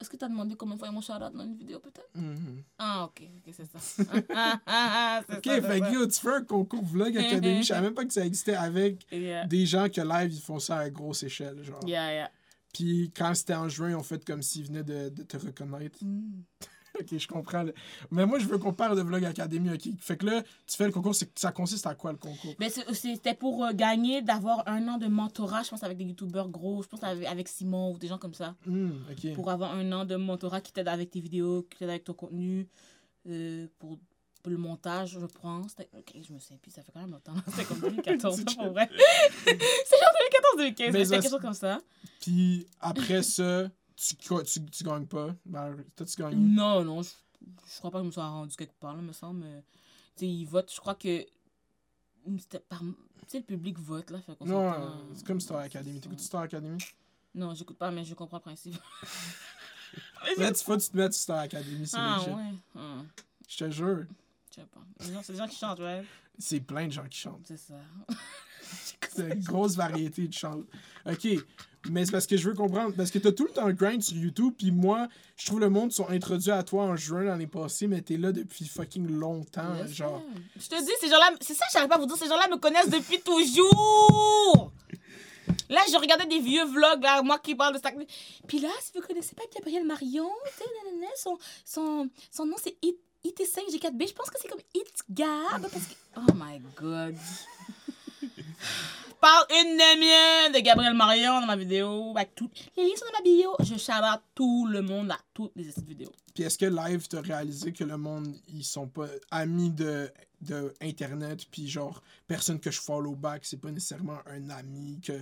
[0.00, 1.78] Est-ce que tu as demandé combien de fois ils m'ont shout out dans une vidéo,
[1.78, 2.10] peut-être?
[2.14, 2.62] Mhm.
[2.78, 4.04] Ah, ok, ok, c'est ça.
[4.34, 7.62] Ah, ah, ah, Ok, ça, fait que yo, tu fais un concours Vlog Academy.
[7.62, 10.58] Je savais même pas que ça existait avec Yeah, des gens que live, ils font
[10.58, 11.80] ça à grosse échelle, genre.
[11.86, 12.30] yeah, yeah.
[12.72, 15.98] Puis quand c'était en juin, ils ont fait comme s'ils venaient de, de te reconnaître.
[16.02, 16.42] Mm.
[17.00, 17.64] Ok, je comprends.
[17.64, 17.72] là.
[18.12, 19.88] Mais moi, je veux qu'on parle de Vlog Academy, ok?
[19.98, 22.54] Fait que là, tu fais le concours, ça consiste à quoi le concours?
[22.70, 26.48] C'est- c'était pour euh, gagner, d'avoir un an de mentorat, je pense, avec des youtubeurs
[26.48, 26.82] gros.
[26.82, 28.54] Je pense avec, avec Simon ou des gens comme ça.
[28.66, 29.34] Hmm, ok.
[29.34, 32.14] pour avoir un an de mentorat qui t'aide avec tes vidéos, qui t'aide avec ton
[32.14, 32.68] contenu,
[33.28, 33.98] euh, pour,
[34.42, 35.74] pour le montage, je pense.
[35.98, 37.34] Ok, je me souviens plus, ça fait quand même longtemps.
[37.48, 38.88] C'était comme 2014, C'est pour vrai.
[39.44, 39.50] C'est
[39.98, 40.12] genre
[40.58, 41.80] 2014-2015, Mais mais c'était quelque chose comme ça.
[42.20, 45.34] Puis après ça, tu, tu, tu gagnes pas.
[45.44, 46.36] Ben, toi, tu gagnes.
[46.36, 49.12] Non, non, je, je crois pas que je me sois rendu quelque part, là, me
[49.12, 49.44] semble.
[50.16, 51.24] Tu sais, ils votent, je crois que.
[52.68, 52.80] Par.
[52.80, 52.86] Tu
[53.28, 54.20] sais, le public vote, là.
[54.20, 56.00] Fait Non, euh, c'est comme Star Academy.
[56.00, 56.78] T'écoutes Star Academy?
[57.34, 58.76] Non, j'écoute pas, mais je comprends le principe.
[60.38, 62.30] Là, tu faut que tu te mettes sur Star Academy, c'est ah, legit.
[62.30, 62.54] ouais.
[62.76, 63.02] Ah,
[63.48, 64.06] Je te jure.
[64.50, 64.80] je sais pas.
[64.98, 66.04] C'est des gens qui chantent, ouais.
[66.38, 67.46] C'est plein de gens qui chantent.
[67.46, 67.74] C'est ça.
[69.10, 70.62] C'est une grosse variété de chants.
[71.06, 71.28] OK.
[71.90, 72.94] Mais c'est parce que je veux comprendre.
[72.96, 74.54] Parce que t'as tout le temps le grind sur YouTube.
[74.56, 77.86] Puis moi, je trouve le monde sont introduits à toi en juin l'année passée.
[77.86, 79.74] Mais t'es là depuis fucking longtemps.
[79.76, 80.22] Yes, genre.
[80.56, 82.48] Je te dis, ces gens-là, c'est ça que j'arrive pas à vous dire, ces gens-là
[82.50, 84.72] me connaissent depuis toujours.
[85.68, 87.90] Là, je regardais des vieux vlogs, là, moi qui parle de ça.
[88.46, 90.28] Puis là, si vous connaissez pas Gabriel Marion,
[91.16, 94.08] son, son, son nom c'est It- IT5G4B.
[94.08, 95.62] Je pense que c'est comme It Gab.
[95.62, 95.94] Parce que...
[96.16, 97.16] Oh my god.
[99.08, 102.12] Je parle une demi-heure de Gabriel Marion dans ma vidéo.
[102.14, 102.50] Avec tout...
[102.76, 103.54] Les liens sont dans ma bio.
[103.60, 106.12] Je out tout le monde à toutes les vidéos.
[106.34, 110.10] Puis est-ce que live, t'as réalisé que le monde, ils sont pas amis de,
[110.42, 115.12] de Internet, puis genre, personne que je follow back, c'est pas nécessairement un ami que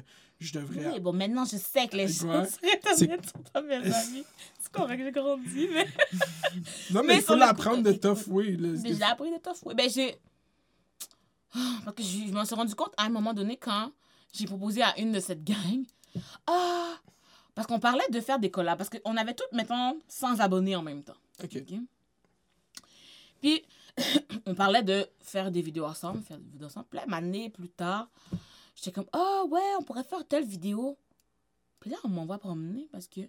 [0.40, 0.88] je devrais.
[0.88, 4.24] Oui, bon, maintenant, je sais que les gens sur Internet sont pas mes amis.
[4.58, 5.86] C'est correct, j'ai grandi, mais...
[6.90, 8.56] Non, mais Mais il faut l'apprendre de tough way.
[8.84, 9.64] j'ai appris de tough.
[9.64, 9.74] way.
[9.74, 10.16] Ben, j'ai.
[11.84, 13.90] Parce que je, je m'en suis rendu compte à un moment donné quand
[14.32, 15.84] j'ai proposé à une de cette gang.
[16.46, 16.94] Ah!
[17.54, 18.78] Parce qu'on parlait de faire des collabs.
[18.78, 21.16] Parce qu'on avait toutes, mettons, 100 abonnés en même temps.
[21.42, 21.62] Ok.
[23.40, 23.62] Puis,
[24.46, 26.86] on parlait de faire des vidéos ensemble, faire des vidéos ensemble.
[27.06, 28.08] Une année plus tard,
[28.74, 30.96] j'étais comme, ah ouais, on pourrait faire telle vidéo.
[31.80, 33.20] Puis là, on m'envoie promener parce que,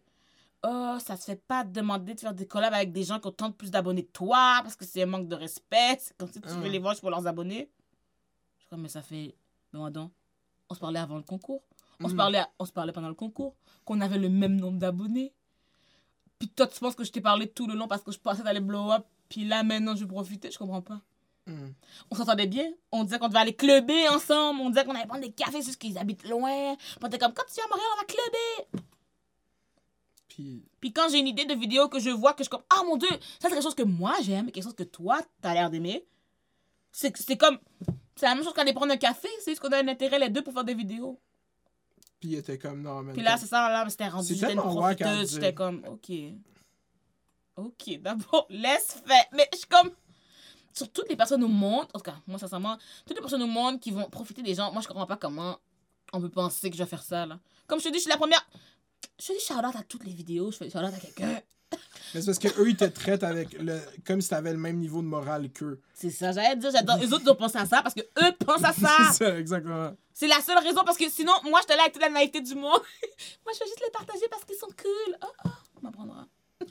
[0.63, 3.31] oh, ça se fait pas demander de faire des collabs avec des gens qui ont
[3.31, 5.97] tant de plus d'abonnés que toi parce que c'est un manque de respect.
[5.99, 6.69] C'est comme si tu veux Ah.
[6.69, 7.69] les voir pour leurs abonnés.
[8.77, 9.35] Mais ça fait,
[9.73, 10.11] non, non.
[10.69, 11.61] On se parlait avant le concours.
[11.99, 12.17] On, se Mhm.
[12.17, 13.55] parlait, on se parlait pendant le concours.
[13.85, 15.33] Qu'on avait le même nombre d'abonnés.
[16.39, 18.43] Puis toi, tu penses que je t'ai parlé tout le long parce que je pensais
[18.43, 19.05] d'aller blow up.
[19.29, 20.51] Puis là, maintenant, je profitais.
[20.51, 21.01] Je comprends pas.
[21.45, 21.71] Hmm.
[22.09, 22.71] On s'entendait bien.
[22.91, 24.61] On disait qu'on devait aller clubber ensemble.
[24.61, 26.75] On disait qu'on allait prendre des cafés juste qu'ils habitent loin.
[27.01, 28.83] On était comme, quand tu viens à Montréal, on va clubber.
[30.27, 32.63] Puis, Puis quand j'ai une idée de vidéo que je vois, que je suis comme,
[32.69, 35.53] ah mon dieu, ça c'est quelque chose que moi j'aime, quelque chose que toi t'as
[35.53, 36.05] l'air d'aimer.
[36.91, 37.59] C'est c'est comme,
[38.15, 40.29] c'est la même chose qu'aller prendre un café, c'est juste qu'on a un intérêt les
[40.29, 41.19] deux pour faire des vidéos.
[42.19, 43.13] puis il était comme, non, mais.
[43.13, 45.33] Puis là, c'est ça, là, c'était rendu, j'étais une profiteuse.
[45.33, 46.11] J'étais comme, ok.
[47.55, 49.25] Ok, d'abord, laisse faire.
[49.33, 49.91] Mais je suis comme,
[50.73, 53.47] sur toutes les personnes au monde, en tout cas, moi, sincèrement, toutes les personnes au
[53.47, 55.59] monde qui vont profiter des gens, moi, je comprends pas comment
[56.13, 57.39] on peut penser que je vais faire ça, là.
[57.67, 58.43] Comme je te dis, je suis la première.
[59.19, 61.41] Je fais des shout-out à toutes les vidéos, je fais des à quelqu'un.
[62.13, 63.79] Mais c'est parce qu'eux, ils te traitent avec le.
[64.05, 65.79] Comme si t'avais le même niveau de morale qu'eux.
[65.93, 66.97] C'est ça, j'allais dire, j'adore.
[67.03, 68.89] Eux autres, ils ont pensé à ça parce que eux pensent à ça.
[69.11, 69.95] c'est ça, exactement.
[70.13, 72.53] C'est la seule raison parce que sinon, moi, j'étais là avec toute la naïveté du
[72.55, 72.63] monde.
[73.45, 75.17] moi, je vais juste les partager parce qu'ils sont cool.
[75.23, 76.27] Oh, oh, on m'apprendra.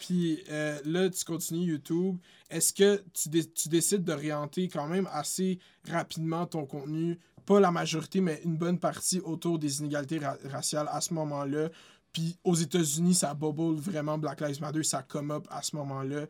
[0.00, 2.16] Puis euh, là, tu continues YouTube.
[2.50, 5.58] Est-ce que tu, dé- tu décides d'orienter quand même assez
[5.90, 10.88] rapidement ton contenu, pas la majorité, mais une bonne partie autour des inégalités ra- raciales
[10.90, 11.68] à ce moment-là?
[12.12, 16.16] Puis aux États-Unis, ça bubble vraiment Black Lives Matter, ça come up à ce moment-là.
[16.16, 16.26] Euh,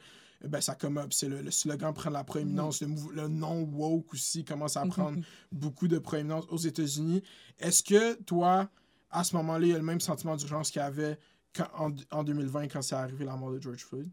[0.49, 2.81] Ben, ça come up, c'est le, le slogan prend la proéminence.
[2.81, 5.19] Le, mouv- le nom woke aussi commence à prendre
[5.53, 7.23] beaucoup de proéminence aux États-Unis.
[7.59, 8.69] Est-ce que toi,
[9.11, 11.19] à ce moment-là, il y a le même sentiment d'urgence qu'il y avait
[11.55, 14.09] quand- en, en 2020 quand c'est arrivé la mort de George Floyd?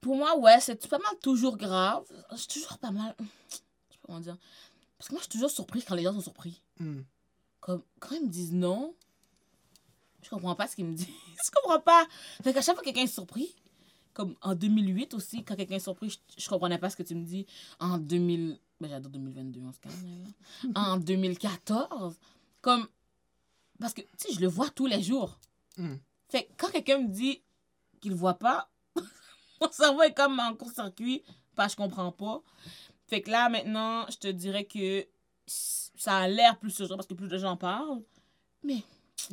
[0.00, 2.04] Pour moi, ouais, c'est pas mal toujours grave.
[2.36, 3.14] Suis toujours pas mal.
[3.18, 3.60] Je sais
[4.00, 4.36] pas comment dire.
[4.98, 6.62] Parce que moi, je suis toujours surprise quand les gens sont surpris.
[6.78, 7.00] Hmm.
[7.60, 8.94] Comme, quand ils me disent non,
[10.26, 11.06] je comprends pas ce qu'ils me disent.
[11.44, 12.04] Je comprends pas.
[12.42, 13.54] Fait qu'à chaque fois que quelqu'un est surpris,
[14.12, 17.14] comme en 2008 aussi, quand quelqu'un est surpris, je, je comprenais pas ce que tu
[17.14, 17.46] me dis.
[17.78, 18.58] En 2000.
[18.80, 20.24] Ben, j'adore 2022, on se calme,
[20.64, 20.70] là.
[20.74, 22.16] En 2014,
[22.60, 22.88] comme.
[23.78, 25.38] Parce que, tu sais, je le vois tous les jours.
[25.76, 25.96] Hmm.
[26.28, 27.42] Fait que quand quelqu'un me dit
[28.00, 28.68] qu'il le voit pas,
[29.60, 31.22] mon cerveau est comme en court-circuit,
[31.54, 32.42] pas je comprends pas.
[33.06, 35.06] Fait que là, maintenant, je te dirais que
[35.46, 38.02] ça a l'air plus urgent parce que plus de gens parlent.
[38.64, 38.82] Mais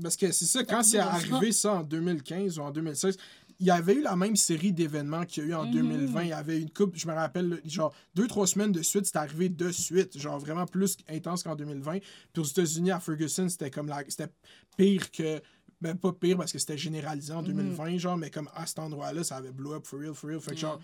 [0.01, 3.17] Parce que c'est ça, quand c'est arrivé ça en 2015 ou en 2016,
[3.60, 5.71] il y avait eu la même série d'événements qu'il y a eu en Mhm.
[5.71, 6.23] 2020.
[6.23, 9.19] Il y avait une coupe, je me rappelle, genre deux, trois semaines de suite, c'était
[9.19, 11.99] arrivé de suite, genre vraiment plus intense qu'en 2020.
[12.34, 14.03] Puis aux États-Unis, à Ferguson, c'était comme la.
[14.08, 14.29] C'était
[14.77, 15.41] pire que.
[15.82, 17.47] Ben, pas pire parce que c'était généralisé en Mhm.
[17.47, 20.39] 2020, genre, mais comme à cet endroit-là, ça avait blow up for real, for real.
[20.39, 20.79] Fait que, genre,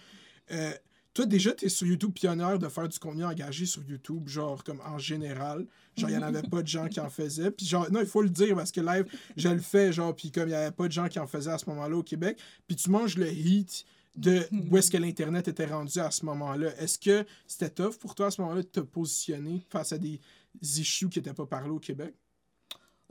[0.51, 0.71] euh,
[1.13, 4.79] toi, déjà, t'es sur YouTube pionnière de faire du contenu engagé sur YouTube, genre, comme
[4.85, 5.65] en général.
[5.97, 7.51] Genre, il n'y en avait pas de gens qui en faisaient.
[7.51, 10.31] Puis, genre, non, il faut le dire parce que live, je le fais, genre, puis
[10.31, 12.39] comme il n'y avait pas de gens qui en faisaient à ce moment-là au Québec.
[12.67, 16.75] Puis, tu manges le heat de où est-ce que l'Internet était rendu à ce moment-là.
[16.77, 20.19] Est-ce que c'était tough pour toi à ce moment-là de te positionner face à des
[20.61, 22.13] issues qui n'étaient pas parlés au Québec?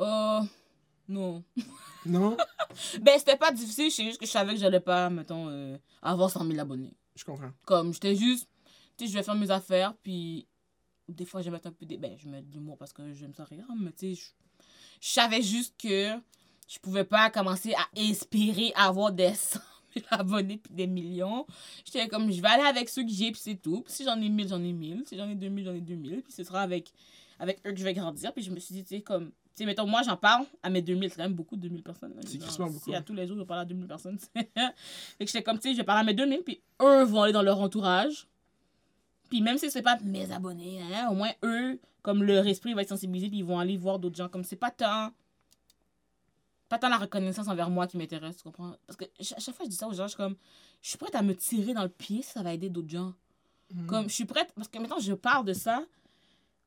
[0.00, 0.40] Euh.
[1.08, 1.42] Non.
[2.04, 2.37] Non?
[3.00, 6.30] Ben, c'était pas difficile, c'est juste que je savais que j'allais pas, mettons, euh, avoir
[6.30, 6.94] 100 000 abonnés.
[7.18, 7.50] Je comprends.
[7.66, 8.48] Comme, j'étais juste.
[8.96, 10.46] Tu sais, je vais faire mes affaires, puis.
[11.09, 11.96] Des fois, je vais mettre un peu des.
[11.96, 14.31] Ben, je mets de l'humour parce que j'aime ça rire, mais tu sais, je.
[15.00, 16.18] Je savais juste que
[16.68, 19.61] je pouvais pas commencer à espérer avoir des 100
[19.94, 21.46] 000 abonnés puis des millions.
[21.85, 23.83] J'étais comme, je vais aller avec ceux que j'ai, puis c'est tout.
[23.83, 25.04] Puis si j'en ai 1000, j'en ai 1000.
[25.07, 26.22] Si j'en ai 2000, j'en ai 2000.
[26.22, 26.92] Puis ce sera avec,
[27.38, 28.33] avec eux que je vais grandir.
[28.33, 29.33] Puis je me suis dit, tu sais, comme.
[29.58, 31.10] Sais, mettons, moi, j'en parle à mes 2000.
[31.10, 32.14] C'est quand même beaucoup, 2000 personnes.
[32.24, 33.02] C'est beaucoup, Si à hein.
[33.02, 34.16] tous les jours, je parle à 2000 personnes.
[34.36, 36.42] fait que j'étais comme, tu sais, je vais parler à mes 2000.
[36.44, 38.28] Puis eux vont aller dans leur entourage.
[39.28, 42.82] Puis même si c'est pas mes abonnés, hein, au moins eux, comme leur esprit va
[42.82, 44.28] être sensibilisé, puis ils vont aller voir d'autres gens.
[44.28, 45.10] Comme c'est pas tant.
[46.68, 48.76] Pas tant la reconnaissance envers moi qui m'intéresse, tu comprends?
[48.86, 50.36] Parce que à chaque fois que je dis ça aux gens, je suis comme.
[50.82, 53.12] Je suis prête à me tirer dans le pied si ça va aider d'autres gens.
[53.74, 53.86] Mhm.
[53.86, 54.52] Comme je suis prête.
[54.54, 55.84] Parce que maintenant, je parle de ça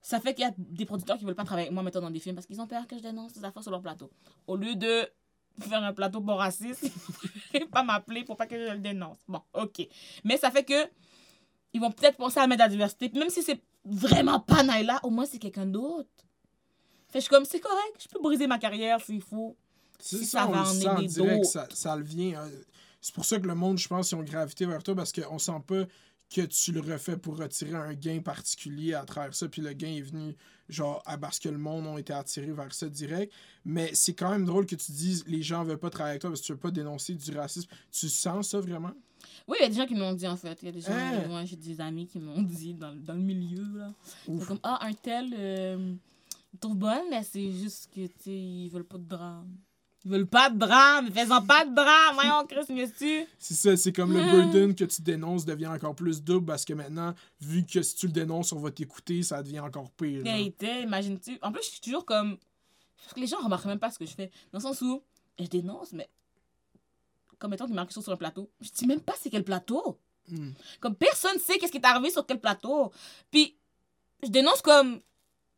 [0.01, 2.09] ça fait qu'il y a des producteurs qui veulent pas travailler avec moi maintenant dans
[2.11, 4.09] des films parce qu'ils ont peur que je dénonce des affaires sur leur plateau.
[4.47, 5.07] Au lieu de
[5.59, 6.89] faire un plateau pour raciste
[7.71, 9.17] pas m'appeler pour pas que je le dénonce.
[9.27, 9.87] Bon, ok.
[10.23, 10.89] Mais ça fait que
[11.73, 13.09] ils vont peut-être penser à mettre la diversité.
[13.13, 16.09] Même si c'est vraiment pas Naila, au moins c'est quelqu'un d'autre.
[17.09, 19.55] Fait que je suis comme, c'est correct, je peux briser ma carrière s'il faut.
[19.99, 21.45] Si ça, va en aider d'autres.
[21.45, 22.39] ça, ça le vient.
[22.41, 22.49] euh,
[23.01, 25.37] C'est pour ça que le monde, je pense, ils ont gravité vers toi parce qu'on
[25.37, 25.83] sent pas
[26.33, 29.49] que tu le refais pour retirer un gain particulier à travers ça.
[29.49, 30.35] Puis le gain est venu,
[30.69, 33.33] genre, à- parce que le monde ont été attirés vers ça direct.
[33.65, 36.29] Mais c'est quand même drôle que tu dises les gens veulent pas travailler avec toi
[36.29, 37.69] parce que tu veux pas dénoncer du racisme.
[37.91, 38.91] Tu sens ça vraiment?
[39.47, 40.57] Oui, il y a des gens qui m'ont dit en fait.
[40.61, 41.27] Il y a des gens, Hein?
[41.27, 43.93] moi j'ai des amis qui m'ont dit dans, dans le milieu là.
[44.25, 45.93] C'est comme, ah, un tel, euh,
[46.63, 49.49] bonne, mais c'est juste que, tu ils veulent pas de drame.
[50.03, 53.27] Ils veulent pas de drame, fais-en pas de drame, voyons, Chris, monsieur.
[53.37, 56.73] C'est ça, c'est comme le burden que tu dénonces devient encore plus double parce que
[56.73, 60.23] maintenant, vu que si tu le dénonces, on va t'écouter, ça devient encore pire.
[60.23, 61.37] Vérité, imagine-tu?
[61.43, 62.37] En plus, je suis toujours comme.
[62.97, 64.31] Parce que les gens remarquent même pas ce que je fais.
[64.51, 65.03] Dans le sens où,
[65.39, 66.09] je dénonce, mais.
[67.37, 68.49] Comme étant qu'il marque chose sur un plateau.
[68.59, 69.99] Je dis même pas c'est quel plateau.
[70.29, 70.51] Hmm.
[70.79, 72.91] Comme personne sait qu'est-ce qui est arrivé sur quel plateau.
[73.29, 73.55] Puis,
[74.23, 74.99] je dénonce comme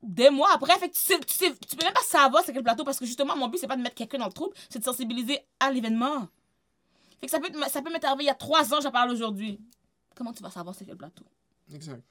[0.03, 0.77] des mois après.
[0.77, 3.35] Fait que tu, sais, tu, peux même pas savoir c'est quel plateau parce que justement,
[3.35, 6.27] mon but, c'est pas de mettre quelqu'un dans le trouble, c'est de sensibiliser à l'événement.
[7.19, 9.59] Fait que ça peut, ça peut m'être il y a trois ans, j'en parle aujourd'hui.
[10.15, 11.23] Comment tu vas savoir c'est quel plateau?
[11.73, 12.03] Exact.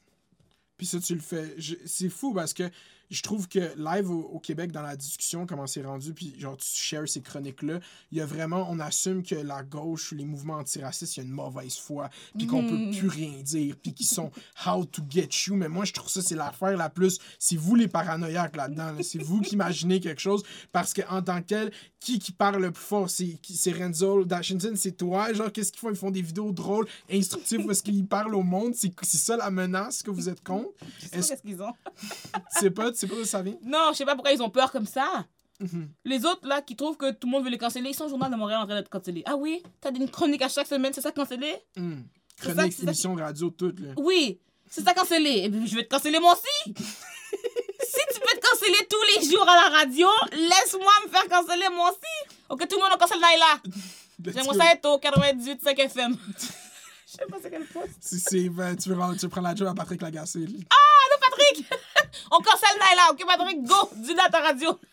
[0.76, 1.54] Puis ça, tu le fais.
[1.86, 2.68] C'est fou parce que
[3.12, 6.56] je trouve que live au, au Québec, dans la discussion, comment c'est rendu, puis genre,
[6.56, 7.78] tu shares ces chroniques-là,
[8.10, 11.26] il y a vraiment, on assume que la gauche les mouvements antiracistes, il y a
[11.26, 12.96] une mauvaise foi, puis qu'on peut Mhm.
[12.96, 14.30] plus rien dire, puis qu'ils sont
[14.66, 15.54] how to get you.
[15.54, 17.18] Mais moi, je trouve ça, c'est l'affaire la plus.
[17.38, 18.92] C'est vous les paranoïaques là-dedans.
[18.92, 19.02] là.
[19.02, 22.72] C'est vous qui imaginez quelque chose parce qu'en tant que tel, qui qui parle le
[22.72, 25.32] plus fort C'est c'est Renzo Dashington, c'est toi.
[25.32, 25.90] Genre, qu'est-ce qu'ils font?
[25.90, 28.74] Ils font des vidéos drôles, instructives parce qu'ils parlent au monde.
[28.74, 30.70] C'est c'est ça la menace que vous êtes contre?
[31.12, 31.72] Est-ce- qu'est-ce qu'ils ont.
[32.58, 35.26] Sais pas, pas ça vient Non, je sais pas pourquoi ils ont peur comme ça.
[35.60, 35.88] Mhm.
[36.04, 38.08] Les autres, là, qui trouvent que tout le monde veut les canceller, ils sont au
[38.08, 39.22] Journal de Montréal en train d'être cancellés.
[39.26, 39.62] Ah oui?
[39.80, 41.54] T'as une chronique à chaque semaine, c'est ça cancellé?
[41.76, 42.82] Ça, Chronique, ça.
[42.84, 43.72] émission de radio, tout.
[43.78, 43.92] Là.
[43.96, 45.42] Oui, c'est ça cancellé.
[45.44, 46.74] Eh bien, je vais te canceller moi aussi.
[46.74, 51.68] si tu peux te canceller tous les jours à la radio, laisse-moi me faire canceller
[51.74, 52.32] moi aussi.
[52.48, 53.60] Ok, tout le monde en cancelle Naila.
[54.24, 56.16] J'aimerais ça être au 98.5 FM.
[57.12, 57.96] Je sais pas c'est quel poste.
[58.00, 60.40] Si c'est- ben, tu, veux, tu veux prendre la job à Patrick Lagacé.
[60.40, 60.46] là.
[60.46, 61.66] Allô, Patrick?
[62.30, 63.10] On cancelle Naila.
[63.12, 63.90] Ok, Patrick, go.
[63.96, 64.78] Dis-le à ta radio.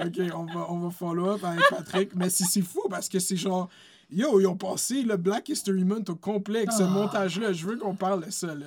[0.00, 2.14] Ok, on va, on va follow up avec Patrick.
[2.14, 3.68] Mais si c'est fou parce que c'est genre.
[4.10, 6.86] Yo, ils ont passé le Black History Month au complet avec ce Ah.
[6.86, 7.52] montage-là.
[7.52, 8.54] Je veux qu'on parle de ça.
[8.54, 8.66] là.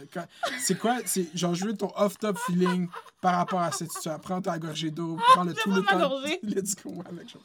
[0.60, 0.98] C'est quoi?
[1.06, 2.88] C'est genre, je veux ton off-top feeling
[3.22, 4.20] par rapport à cette situation.
[4.20, 6.22] Prends ta gorgée d'eau, prends le tout le temps.
[6.44, 7.38] Let's go avec, je.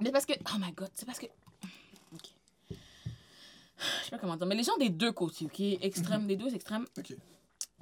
[0.00, 0.32] Mais parce que.
[0.54, 1.26] Oh my god, c'est parce que.
[4.00, 5.60] Je sais pas comment dire, mais les gens des deux côtés, ok?
[5.80, 7.14] Extrêmes, des deux extrêmes, Ok.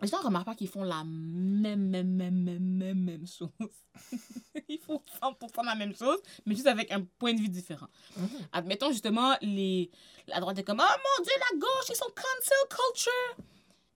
[0.03, 3.49] les gens remarquent pas qu'ils font la même, même, même, même, même, même chose.
[4.69, 7.89] Ils font 100% la même chose, mais juste avec un point de vue différent.
[8.17, 8.29] Mhm.
[8.53, 9.91] Admettons justement, les...
[10.29, 13.45] la droite est comme Oh mon dieu, la gauche, ils sont cancel culture.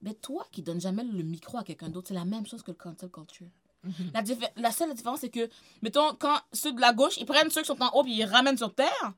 [0.02, 2.72] Mais toi qui donnes jamais le micro à quelqu'un d'autre, c'est la même chose que
[2.72, 3.46] le cancel culture.
[4.14, 5.48] La, diffé- la seule différence, c'est que,
[5.82, 8.18] mettons, quand ceux de la gauche, ils prennent ceux qui sont en haut puis ils
[8.18, 9.12] les ramènent sur terre.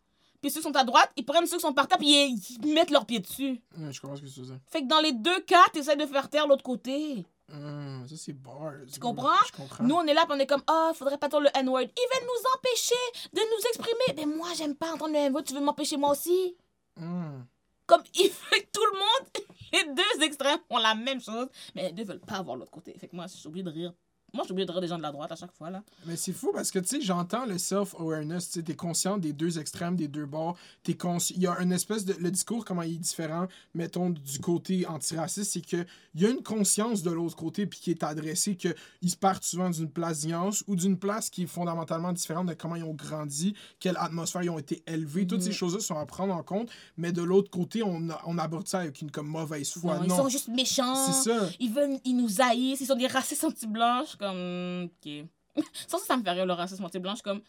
[0.46, 2.40] Puis ceux qui sont à droite, ils prennent ceux qui sont par terre puis ils,
[2.62, 3.61] ils mettent leurs pieds dessus.
[3.76, 4.59] Ouais, je comprends ce que tu veux dire.
[4.68, 7.26] Fait que dans les deux cas, t'essaies de faire taire l'autre côté.
[7.52, 8.74] Hum, ça, c'est bars.
[8.92, 9.35] Tu comprends?
[9.48, 9.82] Je comprends.
[9.82, 11.80] Nous, on est là, puis on est comme, ah, faudrait pas dire le N-word.
[11.82, 14.14] Ils veulent nous empêcher de nous exprimer.
[14.16, 16.54] Mais moi, j'aime pas entendre le N-word, tu veux m'empêcher moi aussi?
[16.96, 17.44] Hum.
[17.88, 21.92] Comme, il fait tout le monde, les deux extrêmes ont la même chose, mais les
[21.92, 22.94] deux veulent pas avoir l'autre côté.
[22.96, 23.92] Fait que moi, suis obligée de rire.
[24.37, 25.83] Moi, je suis obligée de rire des gens de la droite à chaque fois, là.
[26.07, 29.33] Mais c'est fou parce que, tu sais, j'entends le self-awareness, tu sais, t'es conscient des
[29.33, 32.14] deux extrêmes, des deux bords, consci- Il y a une espèce de...
[32.20, 36.31] Le discours, comment il est différent, mettons, du côté antiraciste, c'est que il y a
[36.31, 39.90] une conscience de l'autre côté, puis qui est adressée, que ils se partent souvent d'une
[39.90, 43.96] place d'ignorance ou d'une place qui est fondamentalement différente de comment ils ont grandi, quelle
[43.99, 45.27] atmosphère ils ont été élevés.
[45.27, 45.55] Toutes ces Mhm.
[45.55, 48.81] choses-là sont à prendre en compte, mais de l'autre côté, on, a- on aborde ça
[48.81, 49.99] avec une comme mauvaise foi.
[49.99, 50.94] Non, ils sont juste méchants.
[51.07, 51.49] c'est ça.
[51.61, 55.27] Ils veulent, ils nous haïssent, ils sont des racistes anti-blanches, comme, ok.
[55.89, 57.41] Ça, ça me fait rire, le racisme anti-blanche, comme,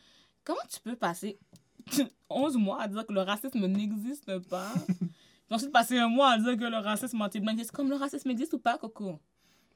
[0.44, 1.38] comment tu peux passer
[2.30, 5.08] 11 mois à dire que le racisme n'existe pas, puis
[5.52, 8.54] ensuite passer un mois à dire que le racisme anti-blanc existe, comme le racisme existe
[8.54, 9.20] ou pas, Coco?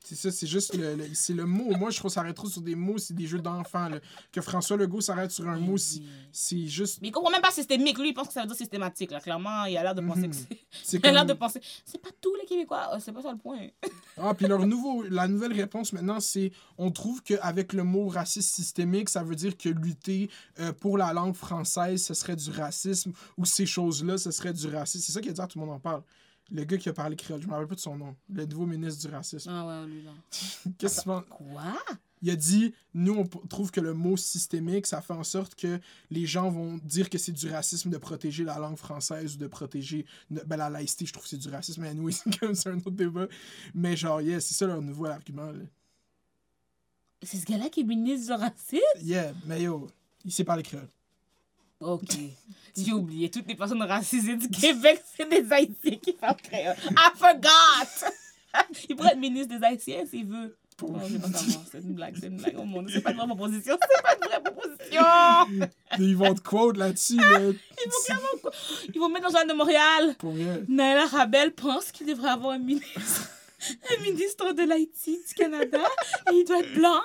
[0.04, 1.78] C'est ça, c'est juste le, le- c'est le mot.
[1.78, 3.88] Moi, je trouve que ça arrête trop sur des mots, c'est des jeux d'enfants.
[4.32, 7.00] Que François Legault s'arrête sur un mot, c'est- c'est juste.
[7.02, 8.00] Mais il comprend même pas systémique.
[8.00, 9.12] Lui, il pense que ça veut dire systématique.
[9.12, 9.20] Là.
[9.22, 10.48] Clairement, il a l'air de penser que c'est.
[10.84, 11.62] C'est Il a l'air de penser.
[11.86, 12.90] C'est pas tous les Québécois.
[12.94, 13.68] Euh, C'est pas ça le point.
[14.18, 18.54] Ah, puis leur nouveau, la nouvelle réponse maintenant, c'est on trouve qu'avec le mot raciste
[18.56, 23.14] systémique, ça veut dire que lutter euh, pour la langue française, ce serait du racisme,
[23.38, 25.04] ou ces choses-là, ce serait du racisme.
[25.06, 26.02] C'est ça qui est dire, tout le monde en parle.
[26.52, 28.16] Le gars qui a parlé créole, je me rappelle pas de son nom.
[28.30, 29.50] Le nouveau ministre du racisme.
[29.50, 30.12] Ah ouais, lui, là.
[30.78, 31.24] Qu'est-ce que tu penses?
[31.30, 31.74] Quoi?
[32.22, 35.80] Il a dit Nous, on trouve que le mot systémique, ça fait en sorte que
[36.10, 39.48] les gens vont dire que c'est du racisme de protéger la langue française ou de
[39.48, 41.06] protéger ben, la laïcité.
[41.06, 43.28] Je trouve que c'est du racisme, mais anyway, c'est comme c'est un autre débat.
[43.74, 45.52] Mais genre, yeah, c'est ça leur nouveau argument.
[45.52, 45.64] là.
[47.24, 48.82] C'est ce gars-là qui est ministre du racisme?
[49.02, 49.88] Yeah, mais yo,
[50.26, 50.90] il sait parler créole.
[51.82, 52.16] Ok.
[52.78, 53.30] J'ai oublié.
[53.30, 56.76] Toutes les personnes racisées du Québec, c'est des Haïtiens qui parlent créole.
[56.92, 58.08] I forgot!
[58.90, 60.56] Il pourrait être ministre des Haïtiens s'il veut.
[60.78, 61.66] Pour- Non, je vais pas savoir.
[61.72, 62.56] C'est une blague, c'est une blague.
[62.58, 63.78] Oh mon dieu, c'est pas une vraie proposition.
[63.82, 65.68] C'est pas une vraie proposition!
[66.00, 67.40] Ils vont te quote là-dessus, là.
[67.40, 68.52] Ils vont clairement.
[68.94, 70.16] Ils vont mettre dans le journal de Montréal.
[70.18, 70.64] Pour vrai.
[70.68, 73.30] Naila Rabel pense qu'il devrait avoir un ministre.
[73.96, 75.80] Un ministre de l'Haïti, du Canada,
[76.32, 77.00] et il doit être blanc.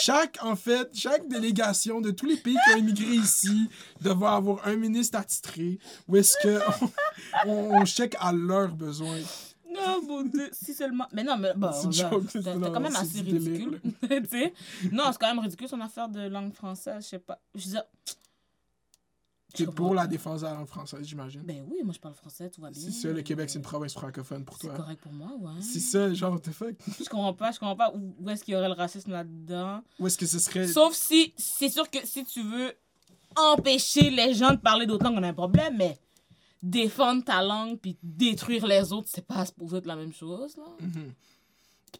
[0.00, 3.68] Chaque, en fait, chaque délégation de tous les pays qui ont immigré ici
[4.00, 5.78] devrait avoir un ministre attitré
[6.08, 6.60] où est-ce que
[7.46, 9.18] on, check à leurs besoins.
[9.70, 11.06] Non, mon dieu, si seulement.
[11.12, 13.80] Mais non, mais bon, C'est quand même assez ridicule.
[14.92, 17.38] Non, c'est quand même ridicule son affaire de langue française, je sais pas.
[17.54, 17.84] Je veux dire,
[19.56, 21.42] C'est Je pour la défense de la langue française, j'imagine.
[21.42, 22.80] ben oui, moi je parle français, tout va bien.
[22.80, 24.76] C'est ça, le Québec, c'est une province francophone pour C'est toi.
[24.76, 25.60] correct pour moi, ouais.
[25.62, 26.74] C'est ça, genre, what the fuck?
[26.98, 29.82] Je comprends pas, je comprends pas où, où est-ce qu'il y aurait le racisme là-dedans.
[29.98, 30.66] Où est-ce que ce serait.
[30.68, 32.72] Sauf si, c'est sûr que si tu veux
[33.36, 35.98] empêcher les gens de parler d'autres langues, on a un problème, mais
[36.62, 40.64] défendre ta langue puis détruire les autres, c'est pas supposé être la même chose, là.
[40.80, 41.00] C'est pas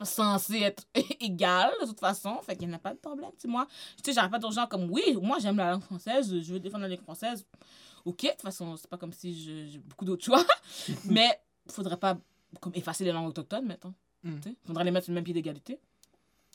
[0.04, 0.84] censé être
[1.20, 3.66] égal, de toute façon, fait qu'il n'y a pas de problème, tu sais, moi.
[3.96, 6.28] Tu sais, j'arrête pas de dire aux gens comme, oui, moi j'aime la langue française,
[6.42, 7.44] je veux défendre la langue française.
[8.04, 10.44] Ok, de toute façon, c'est pas comme si j'ai beaucoup d'autres choix,
[11.04, 12.18] mais faudrait pas
[12.60, 13.94] comme effacer les langues autochtones, mettons.
[14.22, 14.36] Mm.
[14.40, 15.80] Tu sais, faudrait les mettre sur le même pied d'égalité.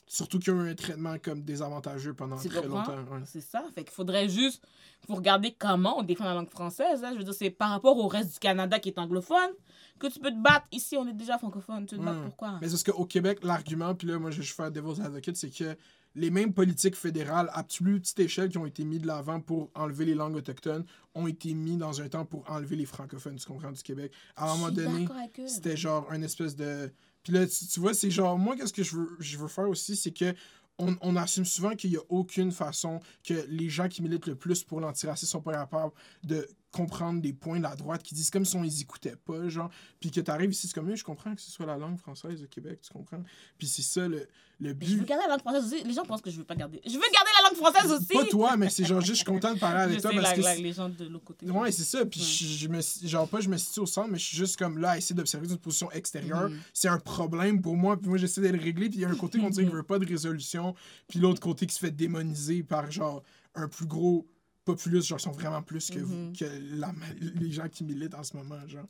[0.06, 2.96] Surtout qu'ils ont eu un traitement comme désavantageux pendant très longtemps.
[2.96, 3.20] ouais.
[3.24, 3.64] C'est ça.
[3.74, 4.62] Fait qu'il faudrait juste
[5.08, 7.02] vous regarder comment on défend la langue française.
[7.02, 7.12] hein.
[7.12, 9.52] Je veux dire, c'est par rapport au reste du Canada qui est anglophone
[9.98, 10.66] que tu peux te battre.
[10.72, 11.86] Ici, on est déjà francophone.
[11.86, 12.24] Tu te bats Mm.
[12.24, 12.58] pourquoi?
[12.60, 15.50] Mais c'est parce qu'au Québec, l'argument, puis là, moi, je vais faire Devil's Advocate, c'est
[15.50, 15.76] que
[16.14, 19.70] les mêmes politiques fédérales à plus petite échelle qui ont été mis de l'avant pour
[19.74, 23.46] enlever les langues autochtones ont été mis dans un temps pour enlever les francophones, tu
[23.46, 24.12] comprends, du Québec.
[24.36, 25.06] À un moment donné,
[25.46, 26.92] c'était genre un espèce de.
[27.22, 29.68] Puis là, tu, tu vois, c'est genre, moi, qu'est-ce que je veux, je veux faire
[29.68, 30.34] aussi, c'est que.
[30.78, 34.34] On, on assume souvent qu'il n'y a aucune façon que les gens qui militent le
[34.34, 35.92] plus pour l'antiracisme sont pas capables
[36.24, 39.48] de comprendre des points de la droite qui disent comme si on les écoutait pas,
[39.48, 39.70] genre.
[40.00, 42.42] Puis que tu arrives ici, c'est comme, je comprends que ce soit la langue française
[42.42, 43.22] au Québec, tu comprends?
[43.58, 44.26] Puis c'est ça le,
[44.58, 45.08] le Mais Je veux but.
[45.08, 45.84] garder la langue française aussi.
[45.84, 46.80] Les gens pensent que je veux pas garder.
[46.84, 48.06] Je veux garder la langue française aussi!
[48.14, 50.16] Pas toi, mais c'est genre juste, je suis content de parler avec je toi sais,
[50.16, 50.40] parce la, que.
[50.42, 51.50] la- les gens de l'autre côté.
[51.50, 52.06] Ouais, c'est ça.
[52.06, 54.78] Puis je me, genre pas, je me situe au centre, mais je suis juste comme
[54.78, 56.48] là à essayer d'observer d'une position extérieure.
[56.48, 56.58] Mhm.
[56.72, 57.96] C'est un problème pour moi.
[57.98, 58.88] Puis moi, j'essaie de le régler.
[58.88, 60.74] Puis il y a un côté qu'on dirait qu'il veut pas de résolution.
[61.08, 63.22] Puis l'autre côté qui se fait démoniser par genre
[63.54, 64.26] un plus gros
[64.64, 65.08] populiste.
[65.08, 66.36] Genre, ils sont vraiment plus que, vous, Mhm.
[66.36, 66.44] que
[66.78, 68.66] la, les gens qui militent en ce moment.
[68.68, 68.86] Genre.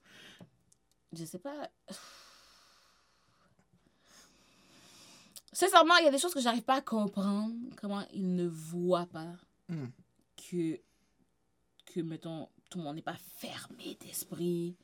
[1.13, 1.71] Je sais pas.
[5.53, 7.55] Sincèrement, il y a des choses que j'arrive pas à comprendre.
[7.77, 9.33] Comment ils ne voient pas
[9.69, 9.87] Mm.
[10.37, 10.81] que,
[11.87, 14.75] que, mettons, tout le monde n'est pas fermé d'esprit.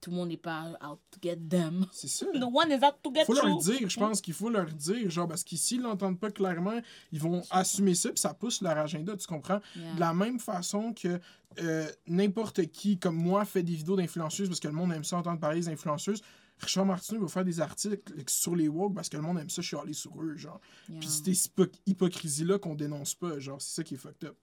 [0.00, 1.84] Tout le monde n'est pas out to get them.
[1.92, 2.26] C'est ça.
[2.34, 3.58] No one is out to get faut leur you.
[3.60, 6.80] dire, je pense qu'il faut leur dire, genre, parce qu'ici, ils l'entendent pas clairement,
[7.10, 9.60] ils vont assumer ça, puis ça pousse leur agenda, tu comprends?
[9.74, 9.94] Yeah.
[9.94, 11.18] De la même façon que
[11.60, 15.16] euh, n'importe qui, comme moi, fait des vidéos d'influenceuses parce que le monde aime ça
[15.16, 16.22] entendre parler des influenceuses,
[16.60, 19.62] Richard Martineau va faire des articles sur les woke parce que le monde aime ça
[19.62, 20.60] chialer sur eux, genre.
[20.88, 21.00] Yeah.
[21.00, 24.36] Puis c'est cette hypo- hypocrisie-là qu'on dénonce pas, genre, c'est ça qui est fucked up.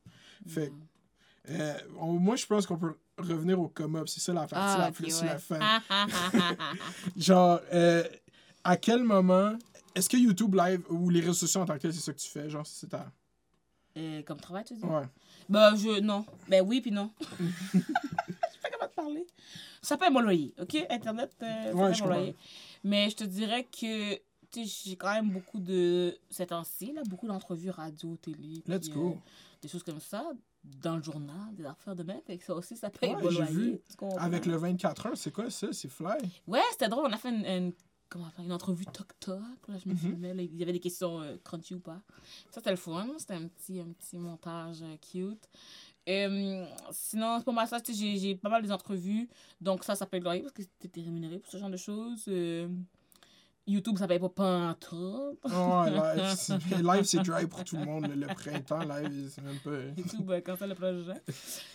[0.47, 0.71] Fait Yeah.
[1.49, 4.85] Euh, on- moi, je pense qu'on peut revenir au come-up, c'est ça la partie Ah,
[4.85, 5.27] la plus ouais.
[5.27, 5.59] la fin.
[5.61, 6.73] Ah, ah, ah, ah, ah.
[7.17, 8.03] Genre, euh,
[8.63, 9.57] à quel moment,
[9.95, 12.19] est-ce que YouTube Live ou les réseaux sociaux en tant que tel, c'est ça que
[12.19, 13.11] tu fais, genre, c'est ta...
[13.97, 14.83] Euh, comme travail, tu dis?
[14.83, 15.07] Ouais.
[15.47, 16.01] Ben, je.
[16.01, 16.25] Non.
[16.49, 17.11] Ben oui, puis non.
[17.73, 19.27] Je suis pas capable de parler?
[19.81, 20.75] Ça paye mon loyer, OK?
[20.89, 22.35] Internet, ça Ouais, paye mon loyer.
[22.83, 24.15] Mais je te dirais que.
[24.51, 26.17] Tu sais, j'ai quand même beaucoup de.
[26.29, 28.61] Ces temps-ci, là, beaucoup d'entrevues radio, télé.
[28.67, 29.17] Let's puis, go.
[29.61, 30.25] des choses comme ça.
[30.81, 32.21] Dans le journal, des affaires de même.
[32.25, 33.43] Fait que ça aussi, ça paye Ouais, loyer.
[33.51, 33.79] vu.
[34.17, 35.67] Avec le 24 heures, c'est quoi ça?
[35.71, 36.17] C'est fly?
[36.47, 37.05] Ouais, c'était drôle.
[37.07, 37.73] On a fait une, une-
[38.09, 39.39] comment faire, une entrevue toc-toc.
[39.67, 39.99] Là, je me Mhm.
[39.99, 40.33] filmais.
[40.33, 42.01] là, il y avait des questions euh, crunchy ou pas.
[42.51, 43.07] Ça, c'était le fun.
[43.17, 45.47] C'était un petit, un petit montage euh, cute.
[46.07, 49.27] Euh, sinon, pour moi, ça, j'ai j'ai pas mal des entrevues.
[49.59, 52.25] Donc, ça, ça paye le loyer parce que t'étais rémunéré pour ce genre de choses.
[53.67, 55.39] YouTube, ça paye pas pantoute.
[55.43, 58.07] Ouais, live, c'est- live, c'est dry pour tout le monde.
[58.15, 59.77] Le, printemps, live, c'est même pas...
[59.97, 61.19] YouTube, quand ça le projet.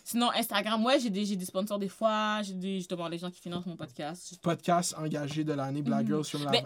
[0.04, 2.42] Sinon, Instagram, ouais, j'ai des, des sponsors des fois.
[2.42, 4.38] J'ai des, justement, les gens qui financent mon podcast.
[4.40, 6.06] Podcast engagé de l'année Black Mhm.
[6.06, 6.50] Girls sur la...
[6.52, 6.64] Mais-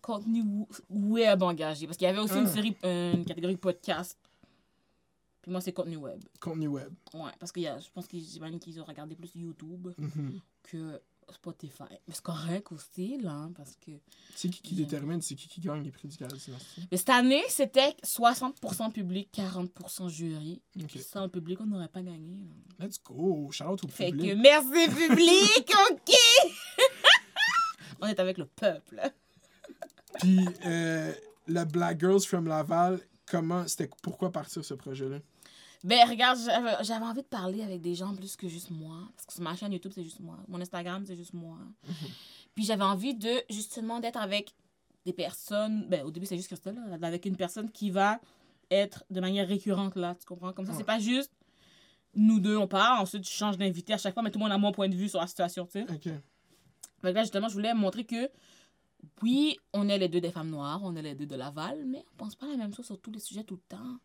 [0.00, 1.86] contenu w- web engagé.
[1.86, 2.40] Parce qu'il y avait aussi Ah.
[2.40, 4.16] une série, euh, une catégorie podcast.
[5.42, 6.20] Puis moi, c'est contenu web.
[6.40, 6.92] Contenu web.
[7.12, 10.40] Ouais, parce que y a, je pense j'imagine qu'ils ont regardé plus YouTube Mhm.
[10.62, 11.00] que
[11.34, 11.84] Spotify.
[11.90, 13.92] Mais c'est correct aussi, là, hein, parce que...
[14.34, 16.52] C'est qui qui détermine, c'est qui qui gagne les prix du Dynastie?
[16.90, 20.62] Mais cette année, c'était 60% public, 40% jury.
[20.78, 20.86] Ok.
[20.86, 22.44] Puis Sans le public, on n'aurait pas gagné.
[22.78, 22.84] là.
[22.86, 23.48] Let's go!
[23.50, 24.30] Shout out au Fait public.
[24.30, 26.14] que merci, public, OK?
[28.00, 29.00] on est avec le peuple.
[30.20, 31.12] Puis, euh,
[31.46, 35.18] le Black Girls from Laval, comment, c'était pourquoi partir ce projet-là?
[35.86, 36.38] Ben, regarde,
[36.82, 38.98] j'avais envie de parler avec des gens plus que juste moi.
[39.14, 40.36] Parce que sur ma chaîne YouTube, c'est juste moi.
[40.48, 41.58] Mon Instagram, c'est juste moi.
[42.54, 44.54] Puis j'avais envie de, justement, d'être avec
[45.04, 45.86] des personnes.
[45.88, 48.18] Ben, au début, c'est juste Christelle, là, avec une personne qui va
[48.70, 50.16] être de manière récurrente là.
[50.18, 50.52] Tu comprends?
[50.52, 50.78] Comme ça, Ouais.
[50.78, 51.30] c'est pas juste
[52.18, 54.52] nous deux, on parle, ensuite tu changes d'invité à chaque fois, mais tout le monde
[54.52, 55.82] a mon point de vue sur la situation, tu sais.
[55.92, 56.08] Ok.
[57.02, 58.30] Que là, justement, je voulais montrer que,
[59.22, 62.04] oui, on est les deux des femmes noires, on est les deux de Laval, mais
[62.12, 63.98] on pense pas la même chose sur tous les sujets tout le temps.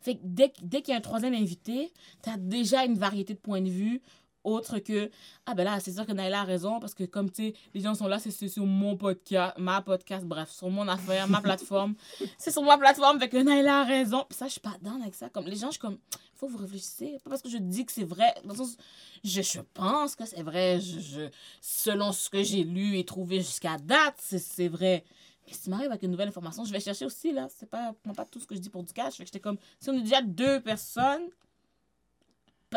[0.00, 3.34] Fait que dès, dès qu'il y a un troisième invité, tu as déjà une variété
[3.34, 4.00] de points de vue
[4.44, 5.10] autre que
[5.46, 7.80] ah ben là c'est sûr que Naila a raison parce que comme tu sais les
[7.80, 11.94] gens sont là c'est sur mon podcast ma podcast bref sur mon affaire ma plateforme.
[12.38, 14.24] C'est sur ma plateforme fait que Naila a raison.
[14.28, 15.28] Puis ça je suis pas dans avec ça.
[15.28, 15.98] Comme les gens je suis comme
[16.34, 17.18] faut que vous réfléchissez.
[17.22, 18.32] Pas parce que je dis que c'est vrai.
[18.44, 18.76] Dans le sens
[19.22, 20.80] je, je pense que c'est vrai.
[20.80, 21.28] Je, je-
[21.60, 25.04] selon ce que j'ai lu et trouvé jusqu'à date c'est vrai.
[25.46, 27.48] Mais si m'arrive avec une nouvelle information, je vais chercher aussi, là.
[27.58, 29.14] C'est pas, pas tout ce que je dis pour du cash.
[29.14, 31.22] Fait que j'étais comme, si on est déjà deux personnes,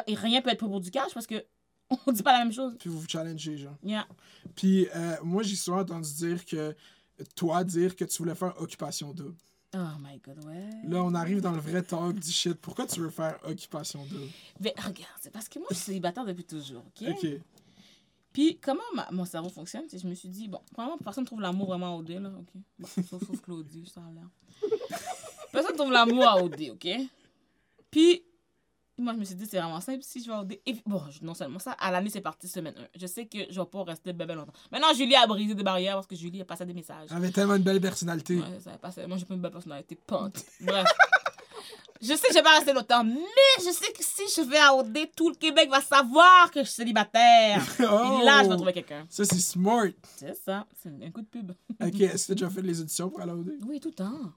[0.07, 1.43] rien peut être pris pour du cash parce que
[2.07, 2.75] on dit pas la même chose.
[2.79, 3.75] Puis vous vous challengez, genre.
[3.83, 4.07] Yeah.
[4.55, 6.75] Puis, euh, moi, j'ai souvent entendu dire que,
[7.35, 9.35] toi, dire que tu voulais faire Occupation Double.
[9.75, 10.69] Oh my god, ouais.
[10.87, 12.53] Là, on arrive dans le vrai talk du shit.
[12.53, 14.27] Pourquoi tu veux faire Occupation Double?
[14.59, 17.09] Mais regarde, c'est parce que moi, je suis célibataire depuis toujours, ok?
[17.09, 17.27] Ok.
[18.31, 21.41] Puis, comment ma- mon cerveau fonctionne, c'est je me suis dit, bon, premièrement, personne trouve
[21.41, 22.61] l'amour vraiment à OD, là, ok?
[22.79, 24.27] Bon, sauf, sauf Claudie, ça a l'air.
[25.51, 26.87] Personne trouve l'amour à OD, ok?
[27.91, 28.23] Puis,
[28.97, 30.51] moi, je me suis dit, c'est vraiment simple, si je vais à OD.
[30.53, 32.99] Et puis, bon, non seulement ça, à l'année, c'est parti semaine 1.
[32.99, 34.53] Je sais que je vais pas rester bébé longtemps.
[34.71, 37.07] Maintenant, Julie a brisé des barrières parce que Julie a passé des messages.
[37.09, 38.37] Elle avait tellement une belle personnalité.
[38.37, 39.07] Ouais, ça passé.
[39.07, 39.97] Moi, j'ai pas une belle personnalité.
[40.07, 40.43] Pente.
[40.61, 40.85] Bref.
[42.01, 43.15] Je sais que je vais pas rester longtemps, mais
[43.59, 46.65] je sais que si je vais à OD, tout le Québec va savoir que je
[46.65, 47.63] suis célibataire.
[47.79, 48.19] Oh!
[48.21, 49.05] Et là, je vais trouver quelqu'un.
[49.09, 49.87] Ça, c'est smart.
[50.17, 50.65] C'est ça.
[50.81, 51.51] C'est un coup de pub.
[51.81, 53.53] Ok, est-ce que t'as déjà fait les auditions pour aller au dé?
[53.65, 54.33] Oui, tout le temps.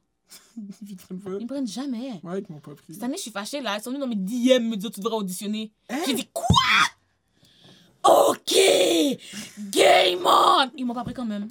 [0.57, 0.97] Ils
[1.43, 2.21] me prennent jamais.
[2.23, 2.95] Ouais, ils m'ont pas pris.
[2.95, 3.77] Cette année, je suis fâchée, là.
[3.79, 5.73] Ils sont venus dans mes DM me dire tu devrais auditionner.
[5.89, 5.99] Hein?
[6.07, 6.47] J'ai dit quoi?
[8.05, 8.55] Ok!
[9.71, 10.71] Game on!
[10.77, 11.49] Ils m'ont pas pris quand même.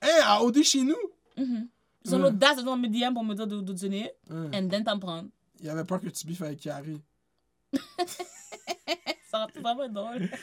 [0.00, 0.96] Hey, à OD chez nous!
[1.36, 1.68] Mhm.
[2.04, 2.22] Ils ont Ouais.
[2.24, 4.10] l'audace de venir dans mes DM pour me dire d'au- d'auditionner.
[4.30, 4.50] Hein.
[4.54, 5.28] And then, prendre.
[5.60, 7.00] Il avait peur que tu biffes avec Carrie.
[9.30, 10.28] Ça va être drôle.
[10.28, 10.36] tu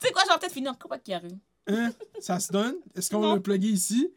[0.00, 1.38] sais quoi, je vais peut-être finir en couple avec Carrie.
[1.66, 1.92] Hein?
[2.20, 2.74] Ça se donne?
[2.94, 4.10] Est-ce qu'on va le plugger ici?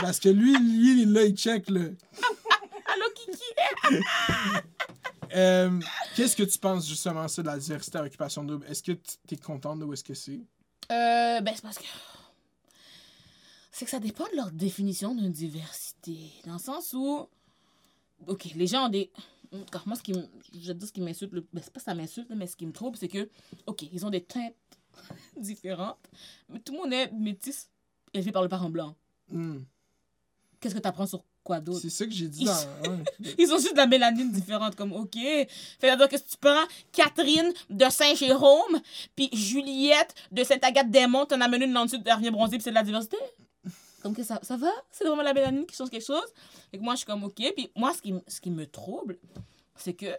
[0.00, 1.80] Parce que lui, lui, là, il check, là.
[5.34, 5.80] Euh,
[6.14, 8.64] Qu'est-ce que tu penses justement ça de la diversité à occupation double?
[8.66, 10.40] Est-ce que tu es contente de où est-ce que c'est?
[10.92, 11.84] Euh, ben, c'est parce que.
[13.72, 16.30] C'est que ça dépend de leur définition d'une diversité.
[16.46, 17.28] Dans le sens où.
[18.28, 19.10] Ok, les gens ont des.
[19.72, 20.24] Car moi, ce qui me.
[20.52, 21.32] Je vais te dire ce qui m'insulte.
[21.32, 21.40] Le...
[21.52, 23.28] Ben, c'est pas ça m'insulte, mais ce qui me trouble, c'est que.
[23.66, 24.54] Ok, ils ont des teintes
[25.36, 25.98] différentes.
[26.48, 27.70] Mais tout le monde est métis,
[28.12, 28.94] élevé par le parent blanc.
[29.30, 29.62] Hmm.
[30.60, 31.80] Qu'est-ce que tu apprends sur quoi d'autre?
[31.80, 32.90] C'est ça que j'ai dit Ils- dans.
[32.90, 33.04] ouais.
[33.38, 35.14] Ils ont juste de la mélanine différente, comme OK.
[35.14, 35.48] Fait
[36.10, 36.64] que si tu prends?
[36.90, 38.80] Catherine de Saint-Jérôme,
[39.14, 42.70] puis Juliette de Sainte-Agathe-des-Monts, t'en amènes une dans le sud, elle revient bronzée, puis c'est
[42.70, 43.18] de la diversité.
[44.02, 44.70] Comme que ça, ça va?
[44.90, 46.26] C'est vraiment la mélanine qui change quelque chose?
[46.70, 47.40] Fait que moi, je suis comme OK.
[47.56, 49.18] Puis moi, ce qui, ce qui me trouble,
[49.76, 50.14] c'est que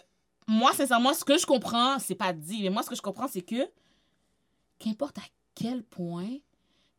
[0.47, 3.27] moi, sincèrement, ce que je comprends, c'est pas dit, mais moi, ce que je comprends,
[3.27, 3.67] c'est que
[4.79, 5.23] qu'importe à
[5.53, 6.37] quel point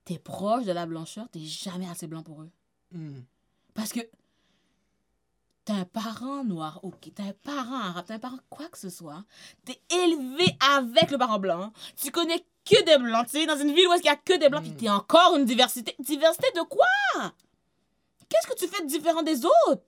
[0.04, 2.50] t'es proche de la blancheur, t'es jamais assez blanc pour eux.
[2.92, 3.20] Hmm.
[3.76, 4.00] Parce que
[5.64, 8.88] t'as un parent noir, ok, t'as un parent arabe, t'as un parent quoi que ce
[8.88, 9.24] soit,
[9.64, 13.72] t'es élevé avec le parent blanc, tu connais que des blancs, tu sais, dans une
[13.72, 15.94] ville où il y a que des blancs, puis t'es encore une diversité.
[16.00, 17.32] Diversité de quoi?
[18.28, 19.82] Qu'est-ce que tu fais de différent des autres?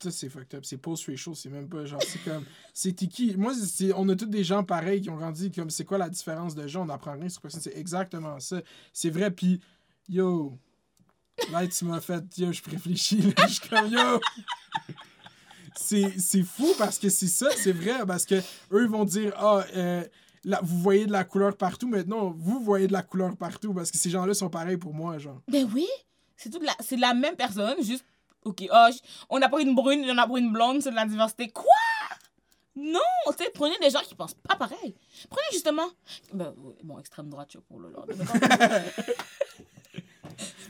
[0.00, 0.64] Ça, c'est fucked up.
[0.64, 2.02] C'est post-racial, c'est même pas genre.
[2.02, 2.44] C'est comme.
[2.74, 3.36] C'est qui?
[3.36, 5.52] Moi, c'est- on a tous des gens pareils qui ont grandi.
[5.52, 6.84] Comme c'est quoi la différence de gens?
[6.84, 7.60] On apprend rien sur personne.
[7.60, 8.60] C'est exactement ça.
[8.92, 9.30] C'est vrai.
[9.30, 9.60] Puis,
[10.08, 10.58] yo.
[11.50, 12.22] Là, tu m'as fait.
[12.38, 13.22] Yo, je réfléchis.
[13.36, 14.20] Je suis comme, yo.
[15.74, 18.04] C'est fou parce que c'est ça, c'est vrai.
[18.06, 18.36] Parce que
[18.72, 20.04] eux ils vont dire, ah, euh,
[20.44, 21.88] là, vous voyez de la couleur partout.
[21.88, 23.72] Maintenant, vous voyez de la couleur partout.
[23.74, 25.40] Parce que ces gens-là sont pareils pour moi, genre.
[25.48, 25.88] Ben oui,
[26.36, 28.04] c'est la, la même personne, juste,
[28.44, 28.68] ok, j-
[29.30, 31.48] on a pris une brune, on a pris une blonde, c'est de la diversité.
[31.50, 31.64] Quoi?
[32.74, 32.98] Non,
[33.36, 34.94] tu sais, prenez des gens qui pensent pas pareil.
[35.28, 35.86] Prenez justement,
[36.32, 38.80] ben, bon, extrême droite, je sais pas,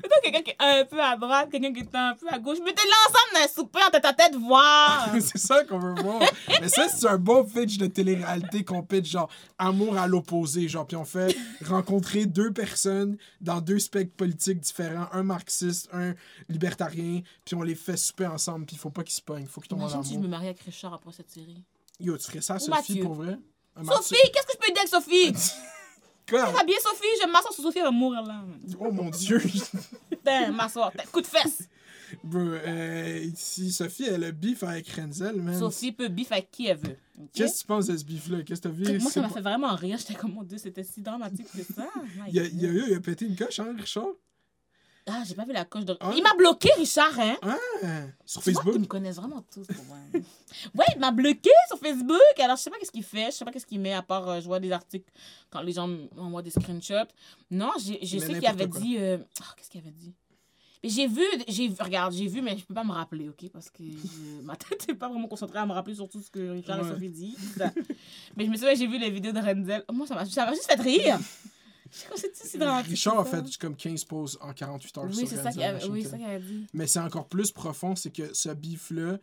[0.02, 2.58] mettons quelqu'un qui est un peu à droite, quelqu'un qui était un peu à gauche.
[2.64, 5.08] Mettez-les ensemble dans un souper en tête à tête, voir.
[5.20, 6.22] c'est ça qu'on veut voir.
[6.60, 10.68] Mais ça, c'est un bon pitch de télé-réalité qu'on pitch, genre, amour à l'opposé.
[10.68, 16.14] Genre, puis on fait rencontrer deux personnes dans deux spectres politiques différents, un marxiste, un
[16.48, 19.48] libertarien, puis on les fait souper ensemble, puis il faut pas qu'ils se pognent, il
[19.48, 20.24] faut qu'ils tombent en Imagine si je amour.
[20.24, 21.62] me marie avec Richard après cette série.
[22.00, 23.02] Yo, tu ferais ça à Ou Sophie Mathieu.
[23.04, 23.38] pour vrai?
[23.76, 25.32] Un Sophie, qu'est-ce que je peux dire avec Sophie?
[26.30, 27.06] Ça va bien, Sophie?
[27.20, 28.42] Je vais m'asseoir sur Sophie, elle va mourir là.
[28.80, 29.40] Oh mon dieu!
[30.10, 30.92] Putain, m'asseoir.
[31.12, 31.68] Coup de fesse.
[32.22, 35.58] Bro, euh, si Sophie, elle a beef avec Renzel, man.
[35.58, 36.96] Sophie peut bif avec qui elle veut.
[37.32, 38.42] Qu'est-ce que tu penses de ce beef-là?
[38.42, 38.98] Qu'est-ce que t'as vu?
[39.00, 39.96] Moi, ça m'a fait vraiment rire.
[39.98, 41.88] J'étais comme, mon Dieu, c'était si dramatique que ça.
[42.30, 42.76] Il a, il, a, God.
[42.76, 44.08] eu- il a pété une coche, hein, Richard?
[45.06, 45.96] Ah, j'ai pas vu la coche de.
[46.00, 46.12] Hein?
[46.16, 47.36] Il m'a bloqué, Richard, hein?
[47.42, 47.56] Ah,
[48.24, 48.70] sur Facebook?
[48.72, 49.96] qu'ils me connaissent vraiment tous, pour moi.
[50.14, 52.20] ouais, il m'a bloqué sur Facebook.
[52.38, 53.26] Alors, je sais pas qu'est-ce qu'il fait.
[53.26, 55.10] Je sais pas qu'est-ce qu'il met à part euh, je vois des articles
[55.50, 57.08] quand les gens m'envoient des screenshots.
[57.50, 58.80] Non, je sais qu'il avait quoi.
[58.80, 58.96] dit.
[58.98, 60.14] euh, ah, qu'est-ce qu'il avait dit?
[60.84, 63.48] Mais J'ai vu, j'ai regarde, j'ai vu, mais je peux pas me rappeler, ok?
[63.52, 66.30] Parce que je- ma tête n'est pas vraiment concentrée à me rappeler sur tout ce
[66.30, 66.88] que Richard et Ouais.
[66.90, 67.56] Sophie disent.
[68.36, 69.84] mais je me souviens, j'ai vu les vidéos de Renzel.
[69.92, 71.18] Moi, ça m'a juste fait rire.
[72.34, 72.90] C'est dramatique.
[72.90, 76.06] Richard a fait comme 15 pauses en 48 heures Oui, c'est ça qu'il avait, oui,
[76.06, 76.66] avait dit.
[76.72, 79.18] Mais c'est encore plus profond, c'est que ce beef-là, il-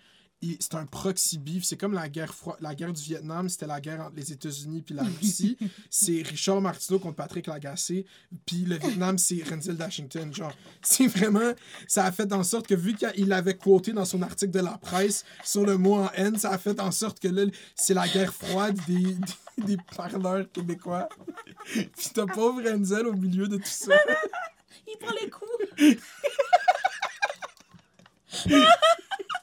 [0.59, 1.63] c'est un proxy beef.
[1.65, 4.81] C'est comme la guerre, froi- la guerre du Vietnam, c'était la guerre entre les États-Unis
[4.81, 5.57] puis la Russie.
[5.89, 8.05] c'est Richard Martineau contre Patrick Lagacé.
[8.45, 10.33] Puis le Vietnam, c'est Renzel Washington.
[10.33, 11.51] Genre, c'est vraiment.
[11.87, 14.77] Ça a fait en sorte que, vu qu'il l'avait quoté dans son article de la
[14.77, 17.43] presse sur le mot en haine, ça a fait en sorte que là,
[17.75, 19.15] c'est la guerre froide des,
[19.57, 21.09] des, des parleurs québécois.
[21.73, 23.93] puis t'as pauvre Renzel au milieu de tout ça.
[24.87, 25.47] Il prend les coups.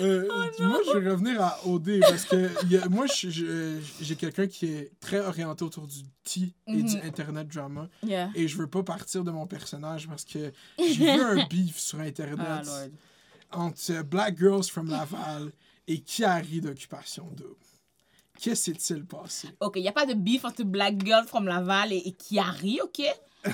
[0.00, 0.28] Euh,
[0.60, 4.66] moi, je vais revenir à OD parce que il y a- moi, j'ai quelqu'un qui
[4.66, 7.02] est très orienté autour du tea et du Mhm.
[7.04, 7.88] internet drama.
[8.06, 8.30] Yeah.
[8.36, 11.98] Et je veux pas partir de mon personnage parce que j'ai vu un beef sur
[11.98, 12.38] internet
[13.50, 15.50] Ah, entre euh, Black Girls from Laval
[15.88, 17.56] et Kiari d'Occupation Double.
[18.40, 19.48] Qu'est-ce qui s'est-il passé?
[19.60, 22.80] Ok, il n'y a pas de beef entre Black Girl from Laval et, et Kiari,
[22.80, 23.02] ok?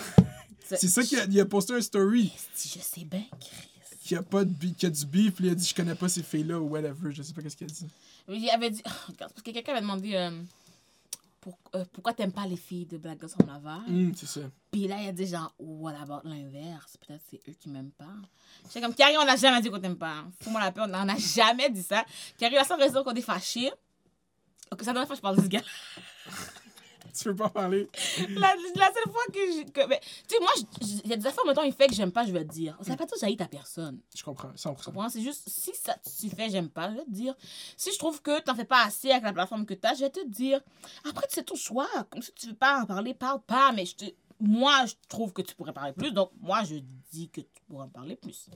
[0.65, 2.31] C'est ça qu'il a, posté un story.
[2.57, 3.70] Je sais bien, Chris.
[4.11, 6.09] Qu'il y a pas de qu'il a du beef, il a dit je connais pas
[6.09, 7.87] ces filles-là ou whatever, je sais pas qu'est-ce qu'il a dit.
[8.29, 8.83] Il avait dit.
[9.07, 10.43] Regarde, parce que quelqu'un avait demandé euh,
[11.41, 13.83] pour- euh, pourquoi t'aimes pas les filles de Black Girls from Laval.
[13.87, 14.41] Hum, c'est ça.
[14.73, 16.97] Puis là, il a dit genre, what about l'inverse?
[17.07, 18.13] Peut-être c'est eux qui m'aiment pas.
[18.67, 20.25] J'étais comme, Carrie, on n'a jamais dit qu'on t'aime pas.
[20.41, 22.05] Fous-moi la paix, on n'a jamais dit ça.
[22.37, 23.71] Carrie, la seule raison qu'on est fâché.
[24.73, 25.63] Ok, ça dernière fois que je parle de ce gars.
[27.15, 27.89] Tu peux pas parler?
[28.37, 29.71] La, la seule fois que je.
[29.71, 30.51] que- mais, tu sais, moi,
[31.05, 32.77] il y a des affaires, mettons, il fait que j'aime pas, je vais te dire.
[32.83, 34.01] Ça veut pas dire que j'haïs ta personne.
[34.17, 34.77] Je comprends, 100%.
[34.79, 35.09] Tu comprends?
[35.09, 37.35] C'est juste, si ça, tu fais, j'aime pas, je vais te dire.
[37.77, 40.11] Si je trouve que t'en fais pas assez avec la plateforme que t'as, je vais
[40.11, 40.61] te dire.
[41.09, 41.89] Après, c'est ton choix.
[42.11, 43.73] Comme si tu veux pas en parler, parle pas.
[43.73, 44.05] Mais je te,
[44.41, 46.13] moi, je trouve que tu pourrais parler plus.
[46.13, 46.77] Donc, moi, je
[47.13, 48.47] dis que tu pourrais en parler plus.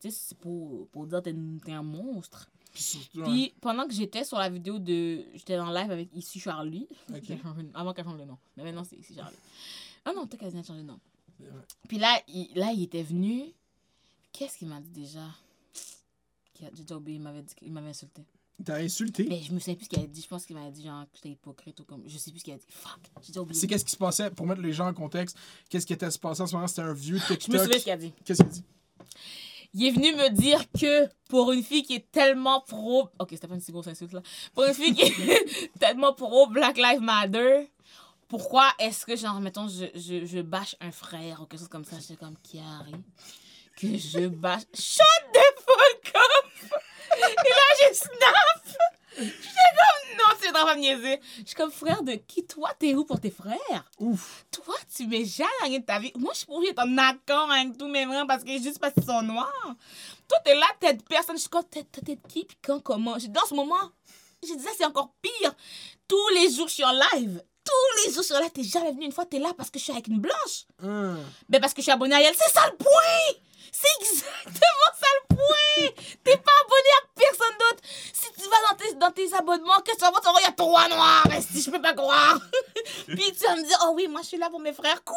[0.00, 1.30] Tu sais, c'est pour, pour dire que
[1.64, 2.48] t'es un monstre.
[2.72, 5.24] Puis pendant que j'étais sur la vidéo de.
[5.34, 6.88] J'étais en live avec Ici Charlie.
[7.74, 8.38] Avant qu'elle change le nom.
[8.56, 9.36] Mais maintenant, c'est Ici Charlie.
[10.04, 10.98] Ah non, peut-être qu'elle vient de changer de nom.
[11.40, 11.46] Ouais.
[11.88, 13.44] Puis là, il, là, il était venu.
[14.32, 15.20] Qu'est-ce qu'il m'a dit déjà?
[15.24, 18.22] A- J'ai déjà oublié, il m'avait dit qu'il m'avait insulté.
[18.64, 19.26] T'as insulté?
[19.28, 20.22] Mais je me souviens plus ce qu'il avait dit.
[20.22, 22.04] Je pense qu'il m'avait dit genre que j'étais hypocrite ou comme.
[22.06, 22.64] Je sais plus ce qu'il a dit.
[22.68, 23.58] Fuck, j'ai déjà oublié.
[23.60, 25.36] C'est qu'est-ce qui se passait, pour mettre les gens en contexte,
[25.68, 26.68] qu'est-ce qui était se passé en ce moment?
[26.68, 27.60] C'était un vieux Je me TikTok.
[27.60, 28.12] souviens ce qu'il a dit.
[28.24, 28.64] Qu'est-ce qu'il a dit?
[29.74, 33.08] Il est venu me dire que pour une fille qui est tellement pro.
[33.18, 34.22] Ok, c'était pas une si grosse insulte là.
[34.54, 37.70] Pour une fille qui est tellement pro Black Lives Matter,
[38.28, 41.84] pourquoi est-ce que, genre, mettons, je, je, je bâche un frère ou quelque chose comme
[41.84, 41.96] ça?
[42.00, 42.94] J'étais comme Kiari.
[43.76, 44.62] Que je bâche.
[44.74, 46.78] Shut the fuck up!
[47.16, 48.76] Et là, je snap!
[49.16, 49.26] Comme,
[50.16, 51.20] non, tu es niaiser.
[51.38, 52.44] Je suis comme, frère de qui?
[52.46, 53.84] Toi, t'es où pour tes frères?
[53.98, 54.44] Ouf!
[54.50, 56.12] Toi, tu m'es jamais rien de ta vie.
[56.16, 58.94] Moi, je suis pour être en accord avec tous mes frères parce que juste parce
[58.94, 59.74] qu'ils sont noirs.
[60.28, 61.36] Toi, t'es là, t'aides personne.
[61.36, 61.86] Je suis comme, t'aides
[62.28, 63.16] qui, puis quand, comment?
[63.28, 63.90] Dans ce moment,
[64.42, 65.54] dit, ça, c'est encore pire.
[66.08, 67.42] Tous les jours, je suis en live.
[67.64, 68.50] Tous les jours, je suis en live.
[68.50, 70.66] T'es jamais venu une fois, t'es là parce que je suis avec une blanche.
[70.82, 71.16] Hein.
[71.48, 72.34] Ben, parce que je suis abonné à elle.
[72.34, 73.38] C'est ça le point!
[73.70, 76.04] C'est exactement ça le point!
[76.24, 77.82] T'es pas abonné à personne d'autre.
[78.42, 80.36] Tu vas dans tes, dans tes abonnements, qu'est-ce que tu vas voir?
[80.40, 81.26] Il y a trois noirs.
[81.40, 82.40] Si je peux pas croire.
[83.06, 85.02] Puis tu vas me dire, oh oui, moi je suis là pour mes frères.
[85.04, 85.16] Quoi?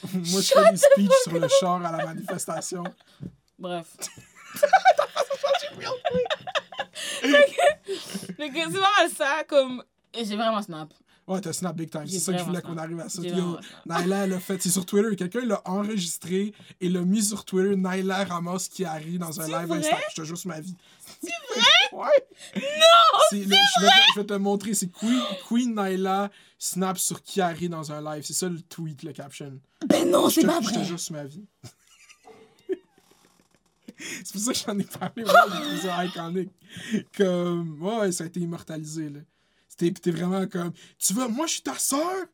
[0.12, 2.84] Moi, je fais des speeches sur le char à la manifestation.
[3.58, 3.86] Bref.
[8.36, 9.82] Fait que c'est mal ça, comme.
[10.14, 10.88] et J'ai vraiment snap.
[11.28, 12.06] Ouais, t'as snap big time.
[12.06, 13.20] C'est ça que je voulais qu'on arrive à ça.
[13.20, 13.58] Yo.
[13.86, 14.60] Nyla, elle a fait.
[14.62, 15.14] C'est sur Twitter.
[15.14, 17.76] Quelqu'un l'a enregistré et l'a mis sur Twitter.
[17.76, 19.78] Nyla ramasse Kiari dans un live vrai?
[19.78, 19.98] Insta.
[20.10, 20.74] Je te jure sur ma vie.
[21.22, 21.66] C'est vrai?
[21.92, 22.26] ouais.
[22.56, 23.20] Non!
[23.32, 23.60] je, vais te,
[24.14, 24.72] je vais te le montrer.
[24.72, 28.24] C'est Queen, Queen Nyla snap sur Kiari dans un live.
[28.24, 29.60] C'est ça le tweet, le caption.
[29.86, 30.84] Ben non, c'est pas je te vrai.
[30.84, 31.44] jure sur ma vie.
[33.98, 35.24] c'est pour ça que j'en ai parlé.
[35.24, 36.50] Ouais, j'ai trouvé ça iconique.
[37.16, 39.20] Comme, ouais, ouais, ça a été immortalisé, là.
[39.78, 42.26] Pis t'es vraiment comme, tu veux, moi, je suis ta sœur?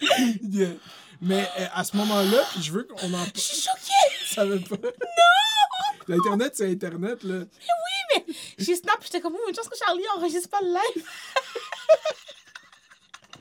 [0.42, 0.74] Yeah.
[1.20, 4.14] Mais euh, à ce moment-là, puis je veux qu'on en Je suis choquée.
[4.28, 4.76] Je savais pas.
[4.76, 6.06] Non!
[6.06, 7.44] L'Internet, c'est Internet, là.
[8.56, 10.78] J'ai snap, j'étais comme, oh, une chance que Charlie enregistre pas le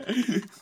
[0.07, 0.43] live.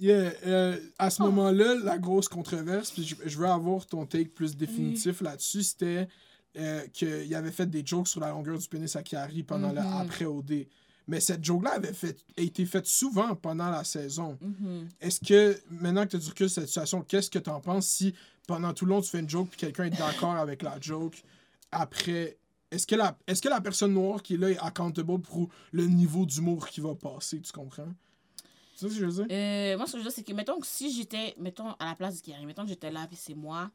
[0.00, 4.30] Yeah, euh, à ce moment-là, la grosse controverse, puis je, je veux avoir ton take
[4.30, 6.08] plus définitif là-dessus, c'était
[6.56, 9.80] euh, qu'il avait fait des jokes sur la longueur du pénis à Kiari pendant le
[9.80, 10.00] Mhm.
[10.02, 10.66] après-OD.
[11.08, 14.38] Mais cette joke-là avait fait, a été faite souvent pendant la saison.
[14.40, 14.88] Mhm.
[15.00, 17.88] Est-ce que, maintenant que tu as du recul cette situation, qu'est-ce que tu en penses
[17.88, 18.14] si
[18.46, 21.22] pendant tout le long tu fais une joke puis quelqu'un est d'accord avec la joke
[21.70, 22.36] après
[22.70, 25.86] est-ce que, la, est-ce que la personne noire qui est là est accountable pour le
[25.86, 27.92] niveau d'humour qui va passer, tu comprends?
[28.74, 29.26] C'est ça que je veux dire?
[29.30, 31.84] Euh, moi, ce que je veux dire, c'est que, mettons que si j'étais, mettons, à
[31.84, 33.70] la place de Kiari, mettons que j'étais là, puis c'est moi,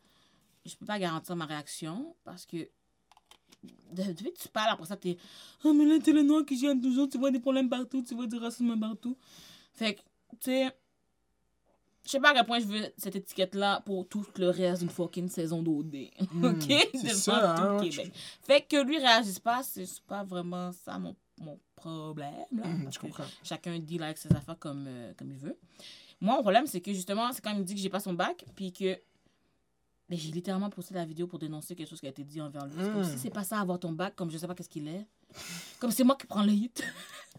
[0.68, 2.58] je peux pas garantir ma réaction, parce que
[3.92, 5.18] de- depuis que tu parles, après ça, t'es
[5.64, 8.14] «Oh, mais là, t'es le noir qui gêne toujours, tu vois des problèmes partout, tu
[8.16, 9.18] vois du racisme partout.»
[9.74, 10.72] Fait que, tu sais,
[12.06, 14.90] je sais pas à quel point je veux cette étiquette-là pour tout le reste d'une
[14.90, 15.96] fucking saison d'OD.
[16.44, 16.90] OK?
[16.94, 18.10] c'est ça, tout hein.
[18.42, 22.64] Fait que lui réagisse pas, c'est pas vraiment ça mon, mon problème, là.
[22.84, 23.26] Parce je que comprends.
[23.44, 25.58] chacun dit avec ses affaires comme, euh, comme il veut.
[26.22, 28.14] Moi, mon problème, c'est que justement, c'est quand il me dit que j'ai pas son
[28.14, 28.98] bac, puis que
[30.10, 32.66] mais j'ai littéralement posté la vidéo pour dénoncer quelque chose qui a été dit envers
[32.66, 32.76] lui.
[32.78, 33.12] C'est comme Mm.
[33.12, 35.06] si c'est pas ça avoir ton bac, comme je sais pas qu'est-ce qu'il est?
[35.80, 36.84] Comme c'est moi qui prends le hit.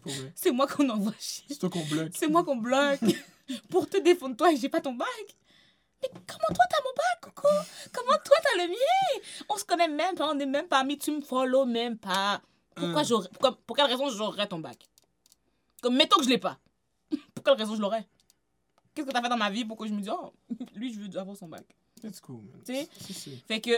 [0.35, 1.43] C'est moi qu'on envoie chier.
[1.49, 2.11] C'est toi qu'on bloque.
[2.15, 3.01] C'est moi qu'on bloque.
[3.69, 5.07] pour te défendre toi et j'ai pas ton bac.
[6.01, 7.47] Mais comment toi t'as mon bac, Coco
[7.91, 9.23] Comment toi t'as le mien?
[9.49, 12.41] On se connaît même pas, on est même pas amis, tu me follow même pas.
[12.75, 13.05] Pourquoi Mm.
[13.05, 13.27] j'aurais.
[13.41, 14.87] Pour, pour quelle raison j'aurais ton bac?
[15.81, 16.57] Comme mettons que je l'ai pas.
[17.35, 18.07] pour quelle raison je l'aurais?
[18.95, 20.31] Qu'est-ce que t'as fait dans ma vie pour que je me dise, oh,
[20.75, 21.65] lui, je veux avoir son bac
[22.01, 22.61] That's cool, man.
[22.65, 23.37] Tu sais?
[23.47, 23.71] Fait que.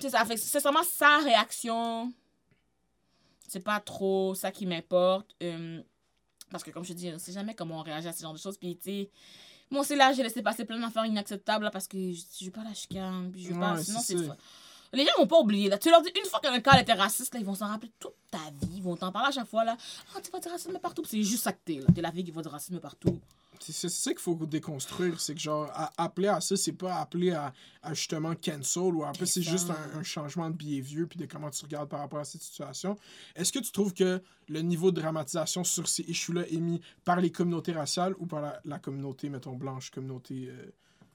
[0.00, 0.24] c'est ça.
[0.24, 2.12] Fait c'est vraiment sa réaction.
[3.48, 5.34] C'est pas trop ça qui m'importe.
[5.42, 5.82] Euh,
[6.50, 8.32] parce que, comme je te dis, on sait jamais comment on réagit à ce genre
[8.32, 8.56] de choses.
[8.58, 9.10] Puis, tu sais.
[9.70, 12.50] Moi aussi, là, j'ai laissé passer plein d'affaires inacceptables là, parce que je, je veux
[12.50, 13.30] pas la chicane.
[13.32, 13.74] Puis, je veux pas.
[13.74, 14.16] Ouais, Sinon, c'est.
[14.94, 15.68] Les gens vont pas oublier.
[15.68, 15.78] Là.
[15.78, 18.14] Tu leur dis une fois qu'un cas était raciste, là, ils vont s'en rappeler toute
[18.30, 18.76] ta vie.
[18.76, 19.64] Ils vont t'en parler à chaque fois.
[19.64, 19.76] là.
[20.14, 21.02] Ah, tu vas dire racisme partout.
[21.06, 21.80] C'est juste ça que t'es.
[21.94, 23.18] T'es la fille qui va dire racisme partout.
[23.60, 25.20] C'est ça qu'il faut déconstruire.
[25.20, 27.52] C'est que, genre, appeler à ça, c'est pas appeler à,
[27.92, 31.88] justement cancel ou après, c'est juste un, changement de behavior puis de comment tu regardes
[31.88, 32.98] par rapport à cette situation.
[33.36, 37.20] Est-ce que tu trouves que le niveau de dramatisation sur ces issues-là est mis par
[37.20, 40.48] les communautés raciales ou par la, la communauté, mettons, blanche, communauté.
[40.48, 40.72] euh,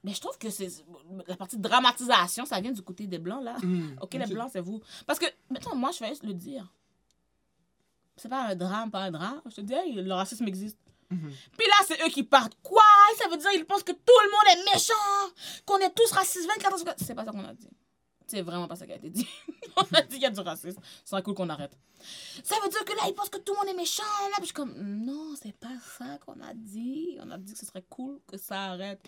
[0.08, 0.70] Mais je trouve que c'est
[1.28, 3.58] la partie dramatisation, ça vient du côté des blancs, là.
[3.62, 4.82] hmm, Ok, les blancs, c'est vous.
[5.06, 6.66] Parce que, mettons, moi, je vais juste le dire.
[8.16, 9.42] C'est pas un drame, pas un drame.
[9.48, 10.78] Je te dis, hey, le racisme existe.
[11.10, 11.30] Mhm.
[11.58, 12.58] Puis là, c'est eux qui partent.
[12.64, 12.82] Quoi?
[13.18, 14.94] Ça veut dire ils pensent que tout le monde est méchant,
[15.66, 17.06] qu'on est tous racistes 24 heures sur 24.
[17.06, 17.70] C'est pas ça qu'on a dit.
[18.28, 19.28] C'est vraiment pas ça qui a été dit.
[19.92, 20.82] on a dit qu'il y a du racisme.
[21.04, 21.78] Ce serait cool qu'on arrête.
[22.44, 24.04] Ça veut dire que là, ils pensent que tout le monde est méchant.
[24.04, 27.18] Là, puis je suis comme, non, c'est pas ça qu'on a dit.
[27.22, 29.00] On a dit que ce serait cool que ça arrête.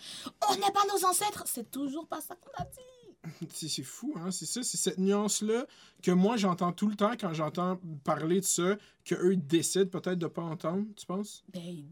[0.50, 1.44] On n'est pas nos ancêtres.
[1.46, 2.80] C'est toujours pas ça qu'on a dit.
[3.54, 4.32] C'est c'est fou, hein?
[4.32, 5.66] C'est ça, c'est cette nuance-là
[6.02, 10.28] que moi j'entends tout le temps quand j'entends parler de ça, qu'eux décident peut-être de
[10.28, 11.44] pas entendre, tu penses?
[11.54, 11.86] Ben, Oui.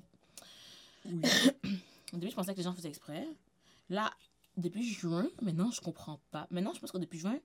[2.14, 3.28] Au début, je pensais que les gens faisaient exprès.
[3.90, 4.10] Là,
[4.56, 6.48] depuis juin, maintenant, je comprends pas.
[6.50, 7.38] Maintenant, je pense que depuis juin,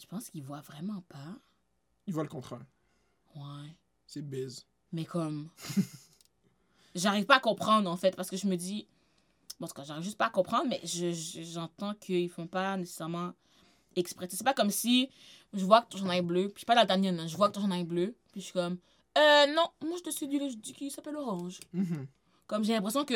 [0.00, 1.36] je pense qu'ils voient vraiment pas.
[2.06, 2.64] Ils voient le contraire.
[3.36, 3.76] Ouais.
[4.06, 4.66] C'est biz.
[4.92, 5.50] Mais comme.
[6.94, 8.86] j'arrive pas à comprendre, en fait, parce que je me dis.
[9.58, 12.46] Bon, en tout cas, j'arrive juste pas à comprendre, mais je- je- j'entends qu'ils font
[12.46, 13.32] pas nécessairement
[13.94, 14.26] exprès.
[14.30, 15.10] C'est pas comme si
[15.52, 17.48] je vois que ton chandail est bleu, puis je suis pas daltonienne, hein, je vois
[17.48, 18.78] que ton chandail est bleu, puis je suis comme.
[19.18, 21.60] Euh, non, moi je te suis du je dis qu'il s'appelle Orange.
[21.74, 22.06] Mhm.
[22.46, 23.14] Comme j'ai l'impression que.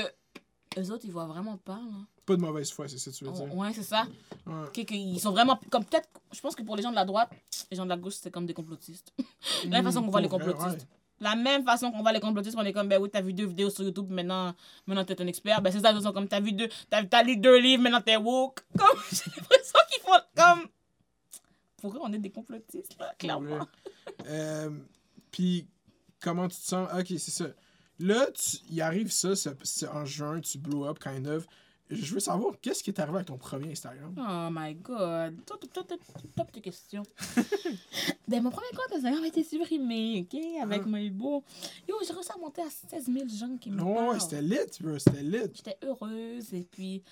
[0.76, 2.07] Eux autres, ils voient vraiment pas, là.
[2.27, 3.55] Pas de mauvaise foi, c'est ça que tu veux dire.
[3.55, 4.07] Ouais, c'est ça.
[4.47, 4.85] Ouais.
[4.85, 5.59] Qu'ils sont vraiment.
[5.70, 6.09] Comme peut-être.
[6.33, 7.31] Je pense que pour les gens de la droite,
[7.70, 9.12] les gens de la gauche, c'est comme des complotistes.
[9.64, 10.87] La même façon qu'on voit les Pour vrai, complotistes.
[11.20, 13.47] La même façon qu'on voit les complotistes, on est comme, ben oui, t'as vu deux
[13.47, 14.55] vidéos sur YouTube, maintenant,
[14.87, 15.62] maintenant t'es un expert.
[15.62, 18.01] Ben c'est ça, ils sont comme, t'as vu deux, t'as, t'as lu deux livres, maintenant
[18.01, 18.61] t'es woke.
[18.79, 20.68] Comme, j'ai l'impression qu'ils font comme.
[21.77, 23.66] Pour eux, on est des complotistes, là, clairement.
[24.27, 24.70] Euh,
[25.31, 25.66] Puis,
[26.20, 26.89] comment tu te sens?
[26.99, 27.47] Ok, c'est ça.
[27.99, 28.27] Là,
[28.70, 31.47] il arrive ça, c'est c'est en juin, tu blow up, kind of.
[31.91, 34.14] Je veux savoir, qu'est-ce qui est arrivé avec ton premier Instagram?
[34.18, 35.37] Oh my god.
[35.45, 36.01] Top, top, top,
[36.35, 37.03] top de questions.
[38.28, 40.41] ben, mon premier compte Instagram a été supprimé, OK?
[40.62, 40.89] Avec Ah.
[40.89, 41.43] mes beaux.
[41.89, 44.20] Yo, j'ai réussi à monter à 16 000 gens qui me Non, ouais, parlent.
[44.20, 45.51] c'était lit, bro, c'était lit.
[45.55, 47.03] J'étais heureuse et puis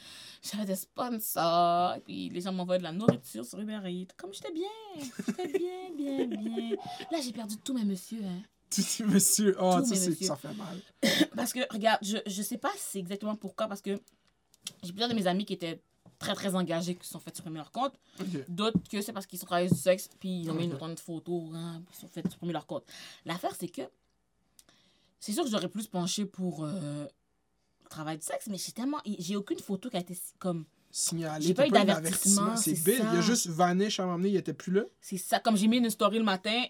[0.42, 4.08] j'avais des sponsors et puis les gens m'envoyaient de la nourriture sur Uber Eats.
[4.16, 4.68] Comme j'étais bien,
[5.26, 6.70] j'étais bien, bien, bien.
[7.10, 8.42] Là, j'ai perdu tous mes messieurs, hein.
[9.06, 10.80] Monsieur, oh, ça, ça fait mal.
[11.36, 14.00] Parce que, regarde, je, je sais pas c'est exactement pourquoi, parce que
[14.82, 15.80] j'ai plusieurs de mes amis qui étaient
[16.18, 17.94] très, très engagés, qui se sont fait supprimer leur compte.
[18.48, 20.94] D'autres que c'est parce qu'ils sont travaillés du sexe, puis ils ont mis une tonne
[20.94, 22.84] de photos, hein, ils se sont fait supprimer leur compte.
[23.24, 23.82] L'affaire, c'est que
[25.18, 27.04] c'est sûr que j'aurais plus penché pour euh,
[27.84, 28.98] le travail du sexe, mais j'ai tellement.
[29.18, 30.64] J'ai aucune photo qui a été comme.
[30.94, 32.96] Signalé, J'ai pas eu d'avertissement, C'est big.
[32.98, 33.20] Il a ça.
[33.22, 34.82] juste vanish à m'emmener, il était plus là.
[35.00, 36.64] C'est ça, comme j'ai mis une story le matin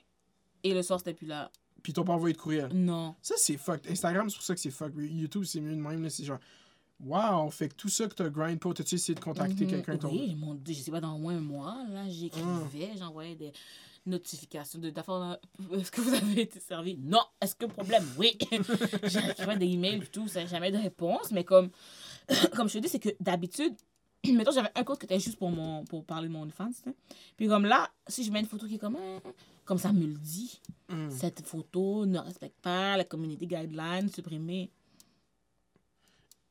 [0.62, 1.50] et le soir, c'était plus là.
[1.82, 2.70] Puis ils t'ont pas envoyé de courriel.
[2.72, 3.16] Non.
[3.20, 3.90] Ça, c'est fucked.
[3.90, 4.94] Instagram, c'est pour ça que c'est fucked.
[4.96, 6.08] YouTube, c'est mieux de même.
[6.08, 6.38] C'est genre,
[7.04, 9.70] wow, fait que tout ça que t'as grind pour, t'as-tu essayé de contacter Mhm.
[9.70, 9.96] quelqu'un?
[9.98, 13.34] ton- Oui, mon Dieu, je sais pas, dans au moins un mois, là, j'écrivais, j'envoyais
[13.34, 13.52] des
[14.06, 14.88] notifications de.
[15.72, 16.96] Est-ce que vous avez été servi?
[16.98, 17.22] Non.
[17.40, 18.04] Est-ce que problème?
[18.18, 18.36] Oui.
[19.04, 21.70] J'écrivais des emails et tout, ça jamais de réponse, mais comme,
[22.56, 23.74] comme je te dis, c'est que d'habitude,
[24.32, 26.90] mettons, j'avais un compte qui était juste pour, mon, pour parler de mon OnlyFans, tu
[26.90, 26.96] sais.
[27.36, 29.20] Puis comme là, si je mets une photo qui est comme, Hum,
[29.64, 31.08] comme ça me le dit, Hmm.
[31.10, 34.70] cette photo ne respecte pas la community guidelines, supprimer,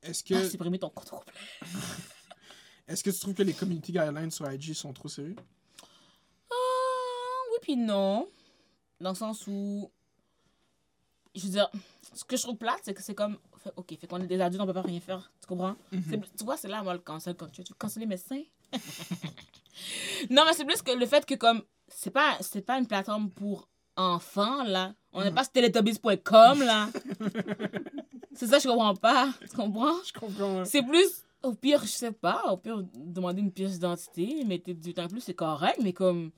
[0.04, 1.34] Est-ce que, supprimer ton compte au complet.
[2.88, 5.36] est-ce que tu trouves que les community guidelines sur IG sont trop sérieux?
[6.52, 6.56] Ah,
[7.52, 8.28] oui puis non.
[9.00, 9.92] Dans le sens où...
[11.34, 11.70] Je veux dire,
[12.14, 13.38] ce que je trouve plate, c'est que c'est comme...
[13.58, 15.32] fait- Ok, fait qu'on est des adultes, on peut pas rien faire.
[15.40, 15.76] Tu comprends?
[15.92, 18.44] C'est- Tu vois, c'est là, moi, le cancel quand tu veux canceller mes seins?
[20.30, 21.64] non, mais c'est plus que le fait que, comme...
[21.88, 24.94] C'est pas, c'est pas une plateforme pour enfants, là.
[25.14, 26.90] On n'est pas sur teletubbies.com, là.
[28.34, 29.30] c'est ça, je comprends pas.
[29.42, 29.96] Tu comprends?
[30.06, 30.66] Je comprends.
[30.66, 34.94] C'est plus, au pire, je sais pas, au pire, demander une pièce d'identité, mettez du
[34.94, 36.32] temps plus, c'est correct, mais comme,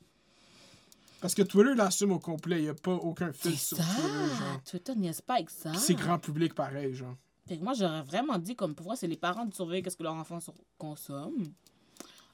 [1.21, 2.59] Parce que Twitter l'assume au complet.
[2.59, 4.63] Il n'y a pas aucun filtre sur ça, Twitter, genre.
[4.63, 5.73] Twitter niaise pas avec ça.
[5.75, 7.15] C'est grand public pareil, genre.
[7.47, 9.97] Fait que moi, j'aurais vraiment dit, comme, pour moi, c'est les parents de surveiller qu'est-ce
[9.97, 10.39] que leur enfant
[10.77, 11.53] consomme.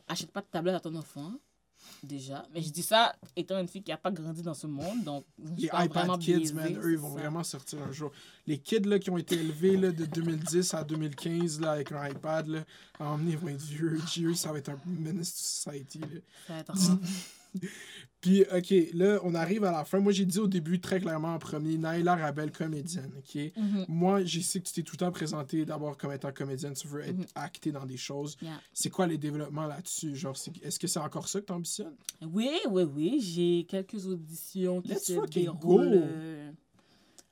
[0.07, 1.34] Achète pas de tablette à ton enfant,
[2.03, 2.45] déjà.
[2.53, 5.25] Mais je dis ça étant une fille qui a pas grandi dans ce monde, donc,
[5.57, 7.21] je Les iPad Kids, biaisée, man, eux, ils vont ça.
[7.21, 8.11] vraiment sortir un jour.
[8.47, 12.07] Les kids là, qui ont été élevés là, de 2010 à 2015 là, avec un
[12.07, 12.65] iPad, là,
[12.99, 13.99] à emmener, ils vont être vieux.
[14.30, 15.99] Eux, ça va être un menace to society.
[15.99, 16.07] Là.
[16.47, 16.97] Ça va être rare.
[18.22, 20.00] Puis, OK, là, on arrive à la fin.
[20.02, 23.39] Moi, j'ai dit au début, très clairement, en premier, Naila Rabel, comédienne, OK?
[23.56, 23.86] Mhm.
[23.88, 26.86] Moi, je sais que tu t'es tout le temps présenté d'abord comme étant comédienne, tu
[26.89, 27.26] veux être Mhm.
[27.36, 28.36] actée dans des choses.
[28.41, 28.60] Yeah.
[28.74, 30.18] C'est quoi les développements là-dessus?
[30.18, 31.95] Genre, est-ce que c'est encore ça que t'ambitionnes?
[32.22, 35.80] Oui, oui, oui, j'ai quelques auditions qui Let's se déroulent go.
[35.82, 36.49] euh,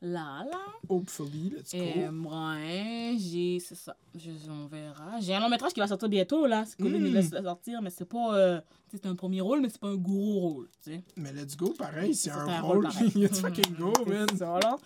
[0.02, 0.60] là, là.
[0.90, 1.78] Hopefully, let's go.
[1.80, 3.60] Et ouais, j'ai.
[3.60, 3.96] C'est ça.
[4.16, 5.20] Je, on verra.
[5.20, 6.64] J'ai un long métrage qui va sortir bientôt, là.
[6.66, 7.06] C'est Covid Mm.
[7.08, 8.36] il laisse sortir, mais c'est pas.
[8.38, 11.04] euh, c'est un premier rôle, mais c'est pas un gros rôle, tu sais.
[11.18, 12.84] Mais let's go, pareil, c'est un rôle.
[12.84, 13.12] pareil.
[13.16, 14.28] let's fucking go, man.
[14.32, 14.78] C'est ça, là.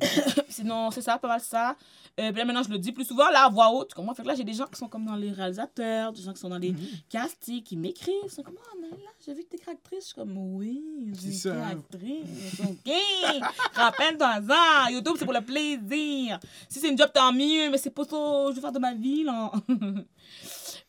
[0.48, 1.76] Sinon, c'est ça, pas mal ça.
[2.20, 3.94] Euh, puis là, maintenant, je le dis plus souvent, là, à voix haute.
[3.94, 4.14] Comprends?
[4.14, 6.40] Fait que là, j'ai des gens qui sont comme dans les réalisateurs, des gens qui
[6.40, 6.78] sont dans les Mhm.
[7.08, 8.14] castings, qui m'écrivent.
[8.24, 10.00] Ils sont comme, ah, mais là, j'ai vu que t'es actrice.
[10.00, 12.60] Je suis comme, oui, j'ai été actrice.
[12.60, 12.92] OK.
[13.74, 14.90] Rappelle-toi ça.
[14.90, 16.38] YouTube, c'est pour le plaisir.
[16.68, 18.16] Si c'est une job, tant mieux, mais c'est pas ça
[18.50, 19.50] je veux faire de ma vie, là.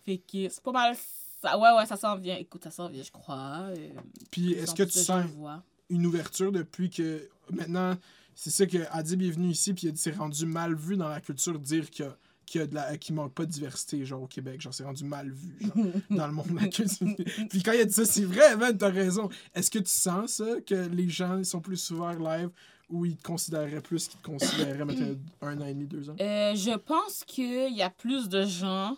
[0.05, 0.95] fait que c'est pas mal
[1.41, 1.57] ça.
[1.57, 2.35] Ouais, ouais, ça s'en vient.
[2.37, 3.67] Écoute, ça s'en vient, je crois.
[3.69, 3.89] Euh,
[4.31, 5.25] Puis, est-ce que tu sens
[5.89, 7.29] une ouverture depuis que.
[7.51, 7.95] Maintenant,
[8.35, 10.97] c'est ça que Adib est venu ici, puis il a dit c'est rendu mal vu
[10.97, 13.51] dans la culture de dire a qu'il y a de la qu'il manque pas de
[13.51, 14.61] diversité genre au Québec.
[14.61, 17.07] Genre c'est rendu mal vu genre, dans le monde de la culture
[17.49, 19.29] puis quand il a dit ça c'est vrai man t'as raison.
[19.53, 22.49] Est-ce que tu sens ça que les gens sont plus ouverts live
[22.89, 26.15] ou ils te considéreraient plus qu'ils te considéraient maintenant un an et demi deux ans?
[26.19, 28.97] Euh, je pense qu'il y a plus de gens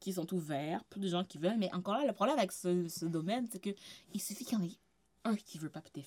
[0.00, 2.88] qui sont ouverts, plus de gens qui veulent, mais encore là, le problème avec ce,
[2.88, 3.70] ce domaine, c'est que
[4.14, 4.78] il suffit qu'il y en ait
[5.24, 6.02] un qui veut pas, puis t'es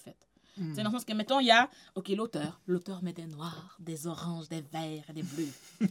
[0.57, 0.73] Hmm.
[0.75, 2.59] C'est dans le sens que, mettons, il y a, OK, l'auteur.
[2.67, 5.51] L'auteur met des noirs, des oranges, des verts et des bleus.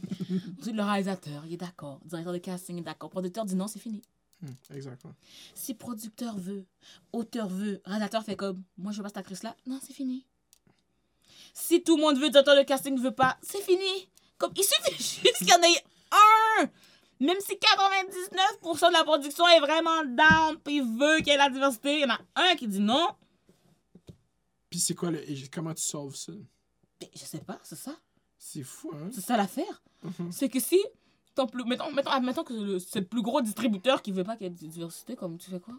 [0.59, 1.99] Ensuite, le réalisateur, il est d'accord.
[2.03, 3.09] Le directeur de casting est d'accord.
[3.09, 4.01] Le producteur dit non, c'est fini.
[4.41, 5.13] Hmm, exactement
[5.53, 6.65] Si producteur veut,
[7.11, 10.25] auteur veut, réalisateur fait comme, moi, je veux pas cette actrice-là, non, c'est fini.
[11.53, 14.09] Si tout le monde veut, directeur de casting veut pas, c'est fini.
[14.37, 16.69] Comme, il suffit juste qu'il y en ait un.
[17.19, 21.49] Même si 99% de la production est vraiment down, puis veut qu'il y ait la
[21.49, 23.07] diversité, il y en a un qui dit non.
[24.73, 26.31] Puis c'est quoi le et comment tu sauves ça?
[26.99, 27.95] Ben, je sais pas, c'est ça.
[28.39, 29.09] c'est fou hein?
[29.13, 29.83] C'est ça l'affaire.
[30.01, 30.31] Mhm.
[30.31, 30.79] C'est que si,
[31.35, 34.47] ton plus, mettons, mettons, que c'est le plus gros distributeur qui veut pas qu'il y
[34.47, 35.75] ait de diversité, comme tu fais quoi?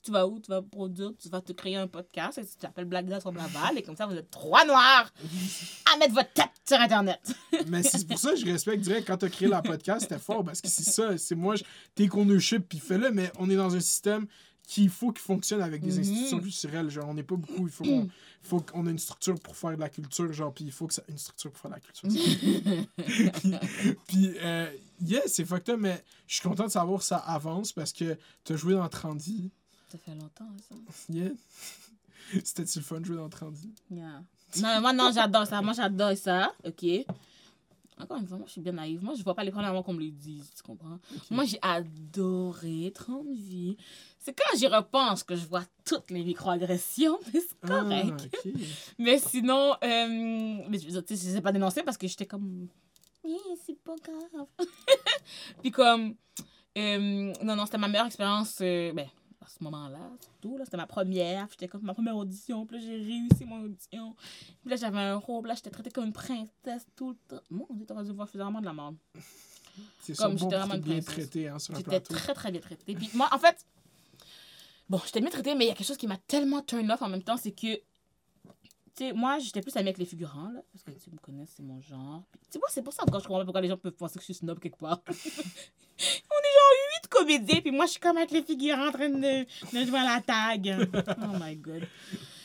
[0.00, 0.38] Tu vas où?
[0.38, 3.34] Tu vas produire, tu vas te créer un podcast, et tu t'appelles Black Girls from
[3.36, 5.12] Laval, et comme ça, vous êtes trois noirs
[5.92, 7.20] à mettre votre tête sur Internet.
[7.66, 10.44] Mais c'est pour ça que je respecte direct quand t'as créé la podcast, c'était fort
[10.44, 11.64] parce que c'est ça, c'est moi, je-
[11.96, 14.26] t'es ownership puis fais-le, mais on est dans un système
[14.74, 16.00] qu'il faut qu'il fonctionne avec des Mhm.
[16.00, 16.88] institutions culturelles.
[16.90, 18.08] Genre, on n'est pas beaucoup, il faut qu'on
[18.42, 20.94] faut qu'on ait une structure pour faire de la culture, genre, puis il faut que
[20.94, 22.08] ça une structure pour faire de la culture.
[24.08, 24.70] puis, euh,
[25.00, 28.16] yeah, c'est fucked up, mais je suis content de savoir que ça avance parce que
[28.44, 29.50] t'as joué dans 30 vies.
[29.90, 30.74] Ça fait longtemps, ça.
[31.10, 31.30] Yeah.
[32.44, 33.74] C'était-tu le fun de jouer dans 30 vies?
[33.90, 34.22] Yeah.
[34.60, 35.60] Non, moi, non, j'adore ça.
[35.62, 36.52] Moi, j'adore ça.
[36.64, 36.84] OK.
[38.02, 39.02] Encore une fois, moi, je suis bien naïve.
[39.02, 40.50] Moi, je vois pas les problèmes avant qu'on me le dise.
[40.56, 40.98] Tu comprends?
[41.30, 43.76] Moi, j'ai adoré 30 vies.
[44.18, 47.18] C'est quand j'y repense que je vois toutes les microagressions.
[47.34, 48.30] Mais c'est correct.
[48.32, 48.52] Ah, ok.
[48.98, 52.68] Mais sinon, euh, mais je tu sais, pas dénoncé parce que j'étais comme.
[53.24, 54.46] Oui, c'est pas grave.
[55.62, 56.14] Puis comme.
[56.78, 58.58] euh, non, non, c'était ma meilleure expérience.
[58.60, 59.06] euh, ben,
[59.58, 60.56] ce moment-là, surtout.
[60.58, 61.48] Là, c'était ma première.
[61.50, 62.66] J'étais comme ma première audition.
[62.66, 64.14] Puis là, j'ai réussi mon audition.
[64.60, 65.42] Puis là, j'avais un rôle.
[65.42, 67.42] Puis là, j'étais traitée comme une princesse tout le temps.
[67.50, 68.96] Mon Dieu, t'aurais dû voir, vraiment de la merde.
[70.00, 71.30] C'est Comme j'étais vraiment une bien princesse.
[71.30, 72.94] traité hein, sur un J'étais très, très bien traitée.
[72.94, 73.64] Puis moi, en fait,
[74.88, 77.02] bon, j'étais bien traitée, mais il y a quelque chose qui m'a tellement turn off
[77.02, 77.82] en même temps, c'est que, tu
[78.94, 81.62] sais, moi, j'étais plus amie avec les figurants, là, parce que tu me connais, c'est
[81.62, 82.22] mon genre.
[82.50, 84.20] Tu vois, c'est pour ça encore, je comprends pas pourquoi les gens peuvent penser que
[84.20, 85.00] je suis snob quelque part.
[85.08, 86.72] On est genre
[87.12, 89.98] huit comédiens, puis moi, je suis comme avec les figurants en train de, de jouer
[89.98, 90.90] à la tag.
[91.22, 91.86] Oh my god.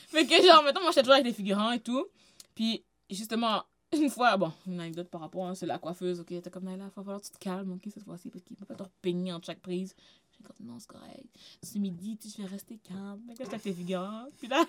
[0.09, 2.07] Fait que, genre, maintenant, moi, j'étais toujours avec les figurants et tout.
[2.55, 3.63] Puis, justement,
[3.93, 6.73] une fois, bon, une anecdote par rapport, hein, c'est la coiffeuse, ok, t'es comme, là,
[6.73, 8.83] il va falloir que tu te calmes, ok, cette fois-ci, parce qu'il peut pas te
[8.83, 9.95] repeigner entre chaque prise.
[10.37, 11.25] J'ai comme, non, c'est correct.
[11.63, 13.21] Ce midi, tu je vais rester calme.
[13.27, 14.27] Fait que j'étais avec les figurants.
[14.37, 14.63] Puis là,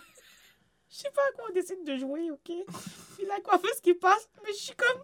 [0.90, 2.52] je sais pas à quoi on décide de jouer, ok?
[3.16, 5.02] Puis la coiffeuse qui passe, mais je suis comme,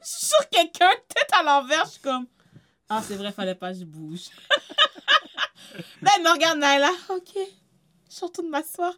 [0.00, 2.26] je suis sur quelqu'un, tête à l'envers, je suis comme,
[2.88, 4.28] ah, c'est vrai, fallait pas que je bouge.
[6.02, 8.92] là, elle me regarde, Naila, ok, je suis en train de m'asseoir.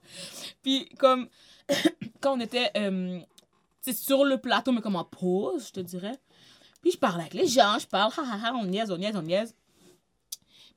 [0.62, 1.28] Puis, comme,
[2.20, 3.20] quand on était, euh,
[3.93, 6.18] sur le plateau, mais comme en pause, je te dirais.
[6.82, 9.55] Puis, je parle avec les gens, je parle, ha, on niaise, on niaise, on niaise.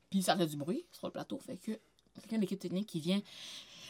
[0.09, 1.71] Puis, ça fait du bruit sur le plateau, fait que
[2.13, 3.21] quelqu'un de l'équipe technique qui vient,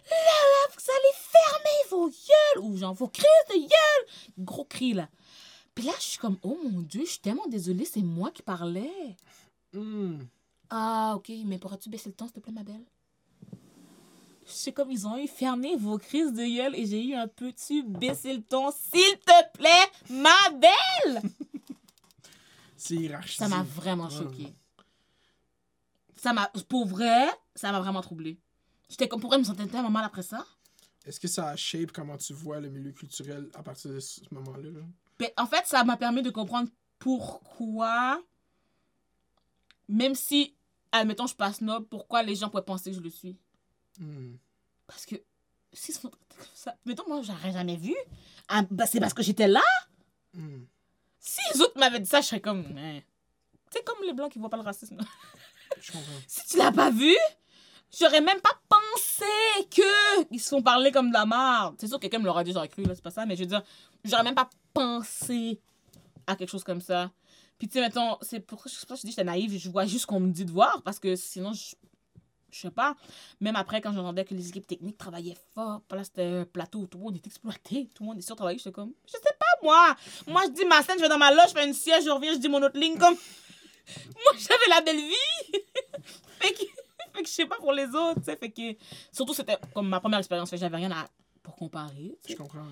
[0.09, 4.07] là, là, vous allez fermer vos gueules, ou genre, vos crises de gueule,
[4.38, 5.09] gros cri, là.
[5.76, 8.41] Puis là, je suis comme, oh mon Dieu, je suis tellement désolée, c'est moi qui
[8.41, 9.15] parlais.
[9.74, 10.20] Hmm.
[10.70, 12.84] Ah, ok, mais pourrais-tu baisser le ton, s'il te plaît, ma belle?
[14.45, 17.84] Je comme ils ont eu fermé vos crises de gueule et j'ai eu un petit
[17.84, 21.22] baisser le ton, s'il te plaît, ma belle!
[22.76, 23.38] C'est hiérarchisé.
[23.43, 24.17] Ça m'a vraiment Ouais.
[24.17, 24.53] choqué.
[26.15, 28.38] Ça m'a, pour vrai, ça m'a vraiment troublé.
[28.89, 30.45] J'étais comme, pourquoi je me sentais tellement mal après ça?
[31.05, 34.22] Est-ce que ça a shape comment tu vois le milieu culturel à partir de ce
[34.32, 34.70] moment-là?
[35.20, 38.22] Ben, en fait, ça m'a permis de comprendre pourquoi,
[39.88, 40.55] même si,
[40.91, 43.38] admettons, je passe noble, pourquoi les gens pourraient penser que je le suis.
[43.99, 44.36] Hmm.
[44.88, 45.15] Parce que,
[45.74, 46.09] si ça,
[46.53, 47.95] ça- mettons, moi, j'aurais jamais vu.
[48.47, 49.61] Ah, ben, c'est parce que j'étais là.
[50.34, 50.63] Hmm.
[51.20, 52.63] Si les autres m'avaient dit ça, je serais comme.
[53.72, 54.97] C'est comme les blancs qui voient pas le racisme.
[55.80, 56.11] Je comprends.
[56.28, 57.13] si tu l'as pas vu,
[57.97, 58.57] j'aurais même pas
[58.94, 61.76] pensé que ils se font parler comme de la merde.
[61.80, 63.42] C'est sûr que quelqu'un me l'aurait dit, j'aurais cru, là, c'est pas ça, mais je
[63.42, 63.64] veux dire,
[64.04, 65.60] j'aurais même pas pensé
[66.28, 67.12] à quelque chose comme ça.
[67.58, 70.06] Puis, tu sais, mettons, c'est pour ça que je dis j'étais naïve, je vois juste
[70.06, 71.76] qu'on me dit de voir, parce que sinon, je.
[72.52, 72.96] Je sais pas.
[73.42, 76.88] Même après, quand j'entendais que les équipes techniques travaillaient fort, là, c'était un plateau où
[76.88, 79.46] tout le monde est exploité, tout le monde est surtravaillé, j'étais comme, je sais pas,
[79.62, 79.96] moi.
[80.26, 82.10] Moi, je dis ma scène, je vais dans ma loge, je fais une siège, je
[82.10, 83.14] reviens, je dis mon autre ligne, comme.
[83.16, 85.52] Moi, j'avais la belle vie.
[86.40, 86.64] fait, que,
[87.20, 88.36] fait que je sais pas pour les autres, tu sais.
[88.36, 88.76] Fait que.
[89.11, 91.07] Surtout, c'était comme ma première expérience, fait que j'avais rien à.
[91.43, 92.65] pour comparer, Je comprends.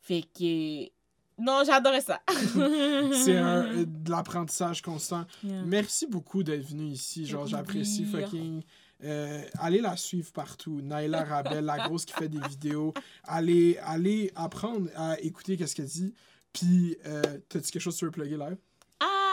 [0.00, 0.90] Fait que.
[1.38, 2.20] Non, j'adorais ça.
[2.28, 5.24] C'est un, euh, de l'apprentissage constant.
[5.42, 5.62] Yeah.
[5.64, 7.24] Merci beaucoup d'être venu ici.
[7.24, 8.62] Genre, j'apprécie fucking.
[9.02, 10.82] Euh, allez la suivre partout.
[10.82, 12.92] Naila Rabel, la grosse qui fait des vidéos.
[13.24, 16.12] Allez, allez apprendre à écouter qu'est-ce qu'elle dit.
[16.52, 18.58] Puis, euh, t'as-tu quelque chose que tu veux plugger live?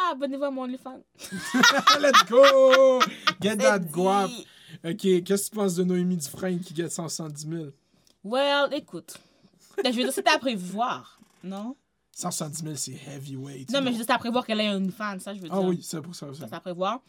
[0.08, 1.03] Ah, abonnez-vous à mon OnlyFans.
[1.99, 2.99] Let's go!
[3.41, 4.30] Get that guap.
[4.86, 7.66] Ok, qu'est-ce que tu penses de Noémie Dufresne qui get 170 000?
[8.24, 9.18] Well, écoute.
[9.84, 11.76] Ben, je veux dire, c'était à prévoir, non?
[12.18, 13.72] 170 000, c'est heavyweight.
[13.72, 15.55] Non, mais c'était à prévoir qu'elle ait un OnlyFans, ça, je veux dire.
[15.55, 16.26] Ah oui, c'est pour ça.
[16.34, 16.99] Ça, c'est à prévoir.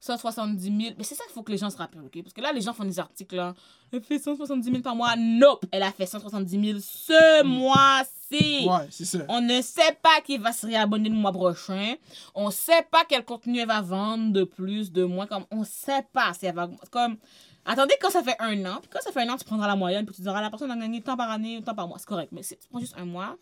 [0.00, 0.94] 170 000.
[0.98, 2.22] Mais c'est ça qu'il faut que les gens se rappellent, OK?
[2.22, 3.54] Parce que là, les gens font des articles, là.
[3.90, 5.16] Elle fait 170 000 par mois.
[5.16, 5.64] Nope!
[5.72, 8.66] Elle a fait 170 000 ce mois-ci.
[8.68, 9.20] Ouais, c'est ça.
[9.28, 11.94] On ne sait pas qui va se réabonner le mois prochain.
[12.34, 15.26] On sait pas quel contenu elle va vendre de plus, de moins.
[15.26, 16.68] Comme, on sait pas si elle va.
[16.90, 17.16] Comme,
[17.64, 19.76] attendez, quand ça fait un an, puis quand ça fait un an, tu prendras la
[19.76, 21.98] moyenne, puis tu diras la personne a gagné tant par année, tant par mois.
[21.98, 22.28] C'est correct.
[22.30, 23.38] Mais si tu prends juste un mois,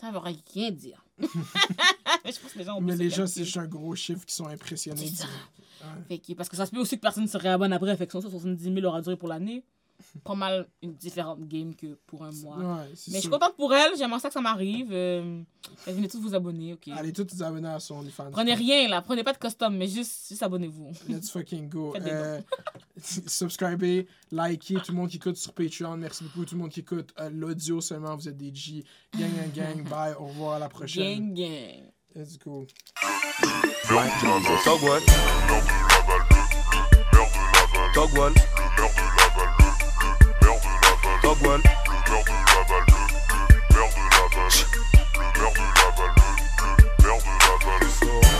[0.00, 1.04] ça ne veut rien dire.
[1.18, 1.26] mais
[2.32, 4.34] je pense que les gens ont Mais les gens, c'est juste un gros chiffre qui
[4.34, 5.12] sont impressionnés.
[6.08, 7.94] Fait que, parce que ça se peut aussi que personne se réabonne après.
[7.96, 9.64] Fait que 170 000 aura duré pour l'année.
[10.24, 12.56] Pas mal une différente game que pour un mois.
[12.56, 13.96] Ouais, Mais je suis contente pour elle.
[13.96, 14.88] J'aimerais ça que ça m'arrive.
[14.92, 15.42] Euh,
[15.86, 16.88] venez tous vous abonner, ok?
[16.96, 18.30] Allez tous vous abonner à son OnlyFans.
[18.30, 19.02] Prenez rien là.
[19.02, 20.92] Prenez pas de custom, mais juste, juste abonnez-vous.
[21.08, 21.94] Let's fucking go.
[21.96, 22.40] Euh,
[22.96, 25.96] subscribez, likez, tout le monde qui écoute sur Patreon.
[25.96, 26.44] Merci beaucoup.
[26.44, 28.16] Tout le monde qui écoute euh, l'audio seulement.
[28.16, 28.84] Vous êtes des G.
[29.18, 29.82] Gang, gang, gang.
[29.88, 30.14] Bye.
[30.18, 31.34] Au revoir à la prochaine.
[31.34, 31.90] Gang, gang.
[32.14, 32.66] Let's go.
[41.50, 43.00] Le maire de Laval, le,
[43.74, 44.54] le maire de Laval.
[45.34, 48.39] Le maire de Laval, le, le maire de Laval.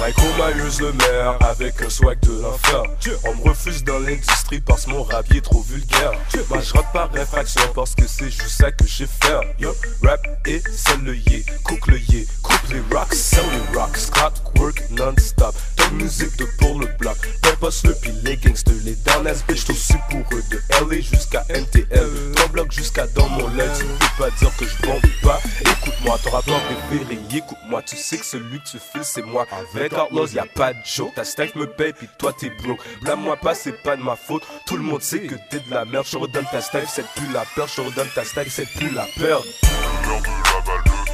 [0.00, 2.82] Michael Myers le maire avec un swag de l'enfer.
[3.24, 6.12] On me refuse dans l'industrie parce mon rap est trop vulgaire.
[6.48, 9.54] Moi je rappe par réfraction parce que c'est juste ça que j'ai fait.
[9.58, 14.10] Yo, rap et sell le yé, cook le yé, coupe les rocks, sell les rocks.
[14.10, 15.54] Clockwork non-stop,
[15.92, 17.16] musique de pour le bloc.
[17.42, 22.32] Purpose le puis les gangsters, les dernières bitch aussi pour eux De LA jusqu'à NTL,
[22.34, 25.40] trois blocs jusqu'à dans mon lait Tu peux pas dire que je bombe pas.
[25.60, 29.46] Écoute-moi, ton rapport préféré, écoute-moi Tu sais que celui que tu files c'est moi.
[29.74, 31.14] Avec Outlaws y'a pas de joke.
[31.14, 32.80] Ta stack me paye puis toi t'es broke.
[33.02, 34.42] Blâme-moi pas c'est pas de ma faute.
[34.66, 36.06] Tout le monde sait que t'es de la merde.
[36.10, 37.68] Je redonne ta stack c'est plus la peur.
[37.68, 39.42] Je redonne ta stack c'est plus la peur.
[39.42, 41.09] De la balle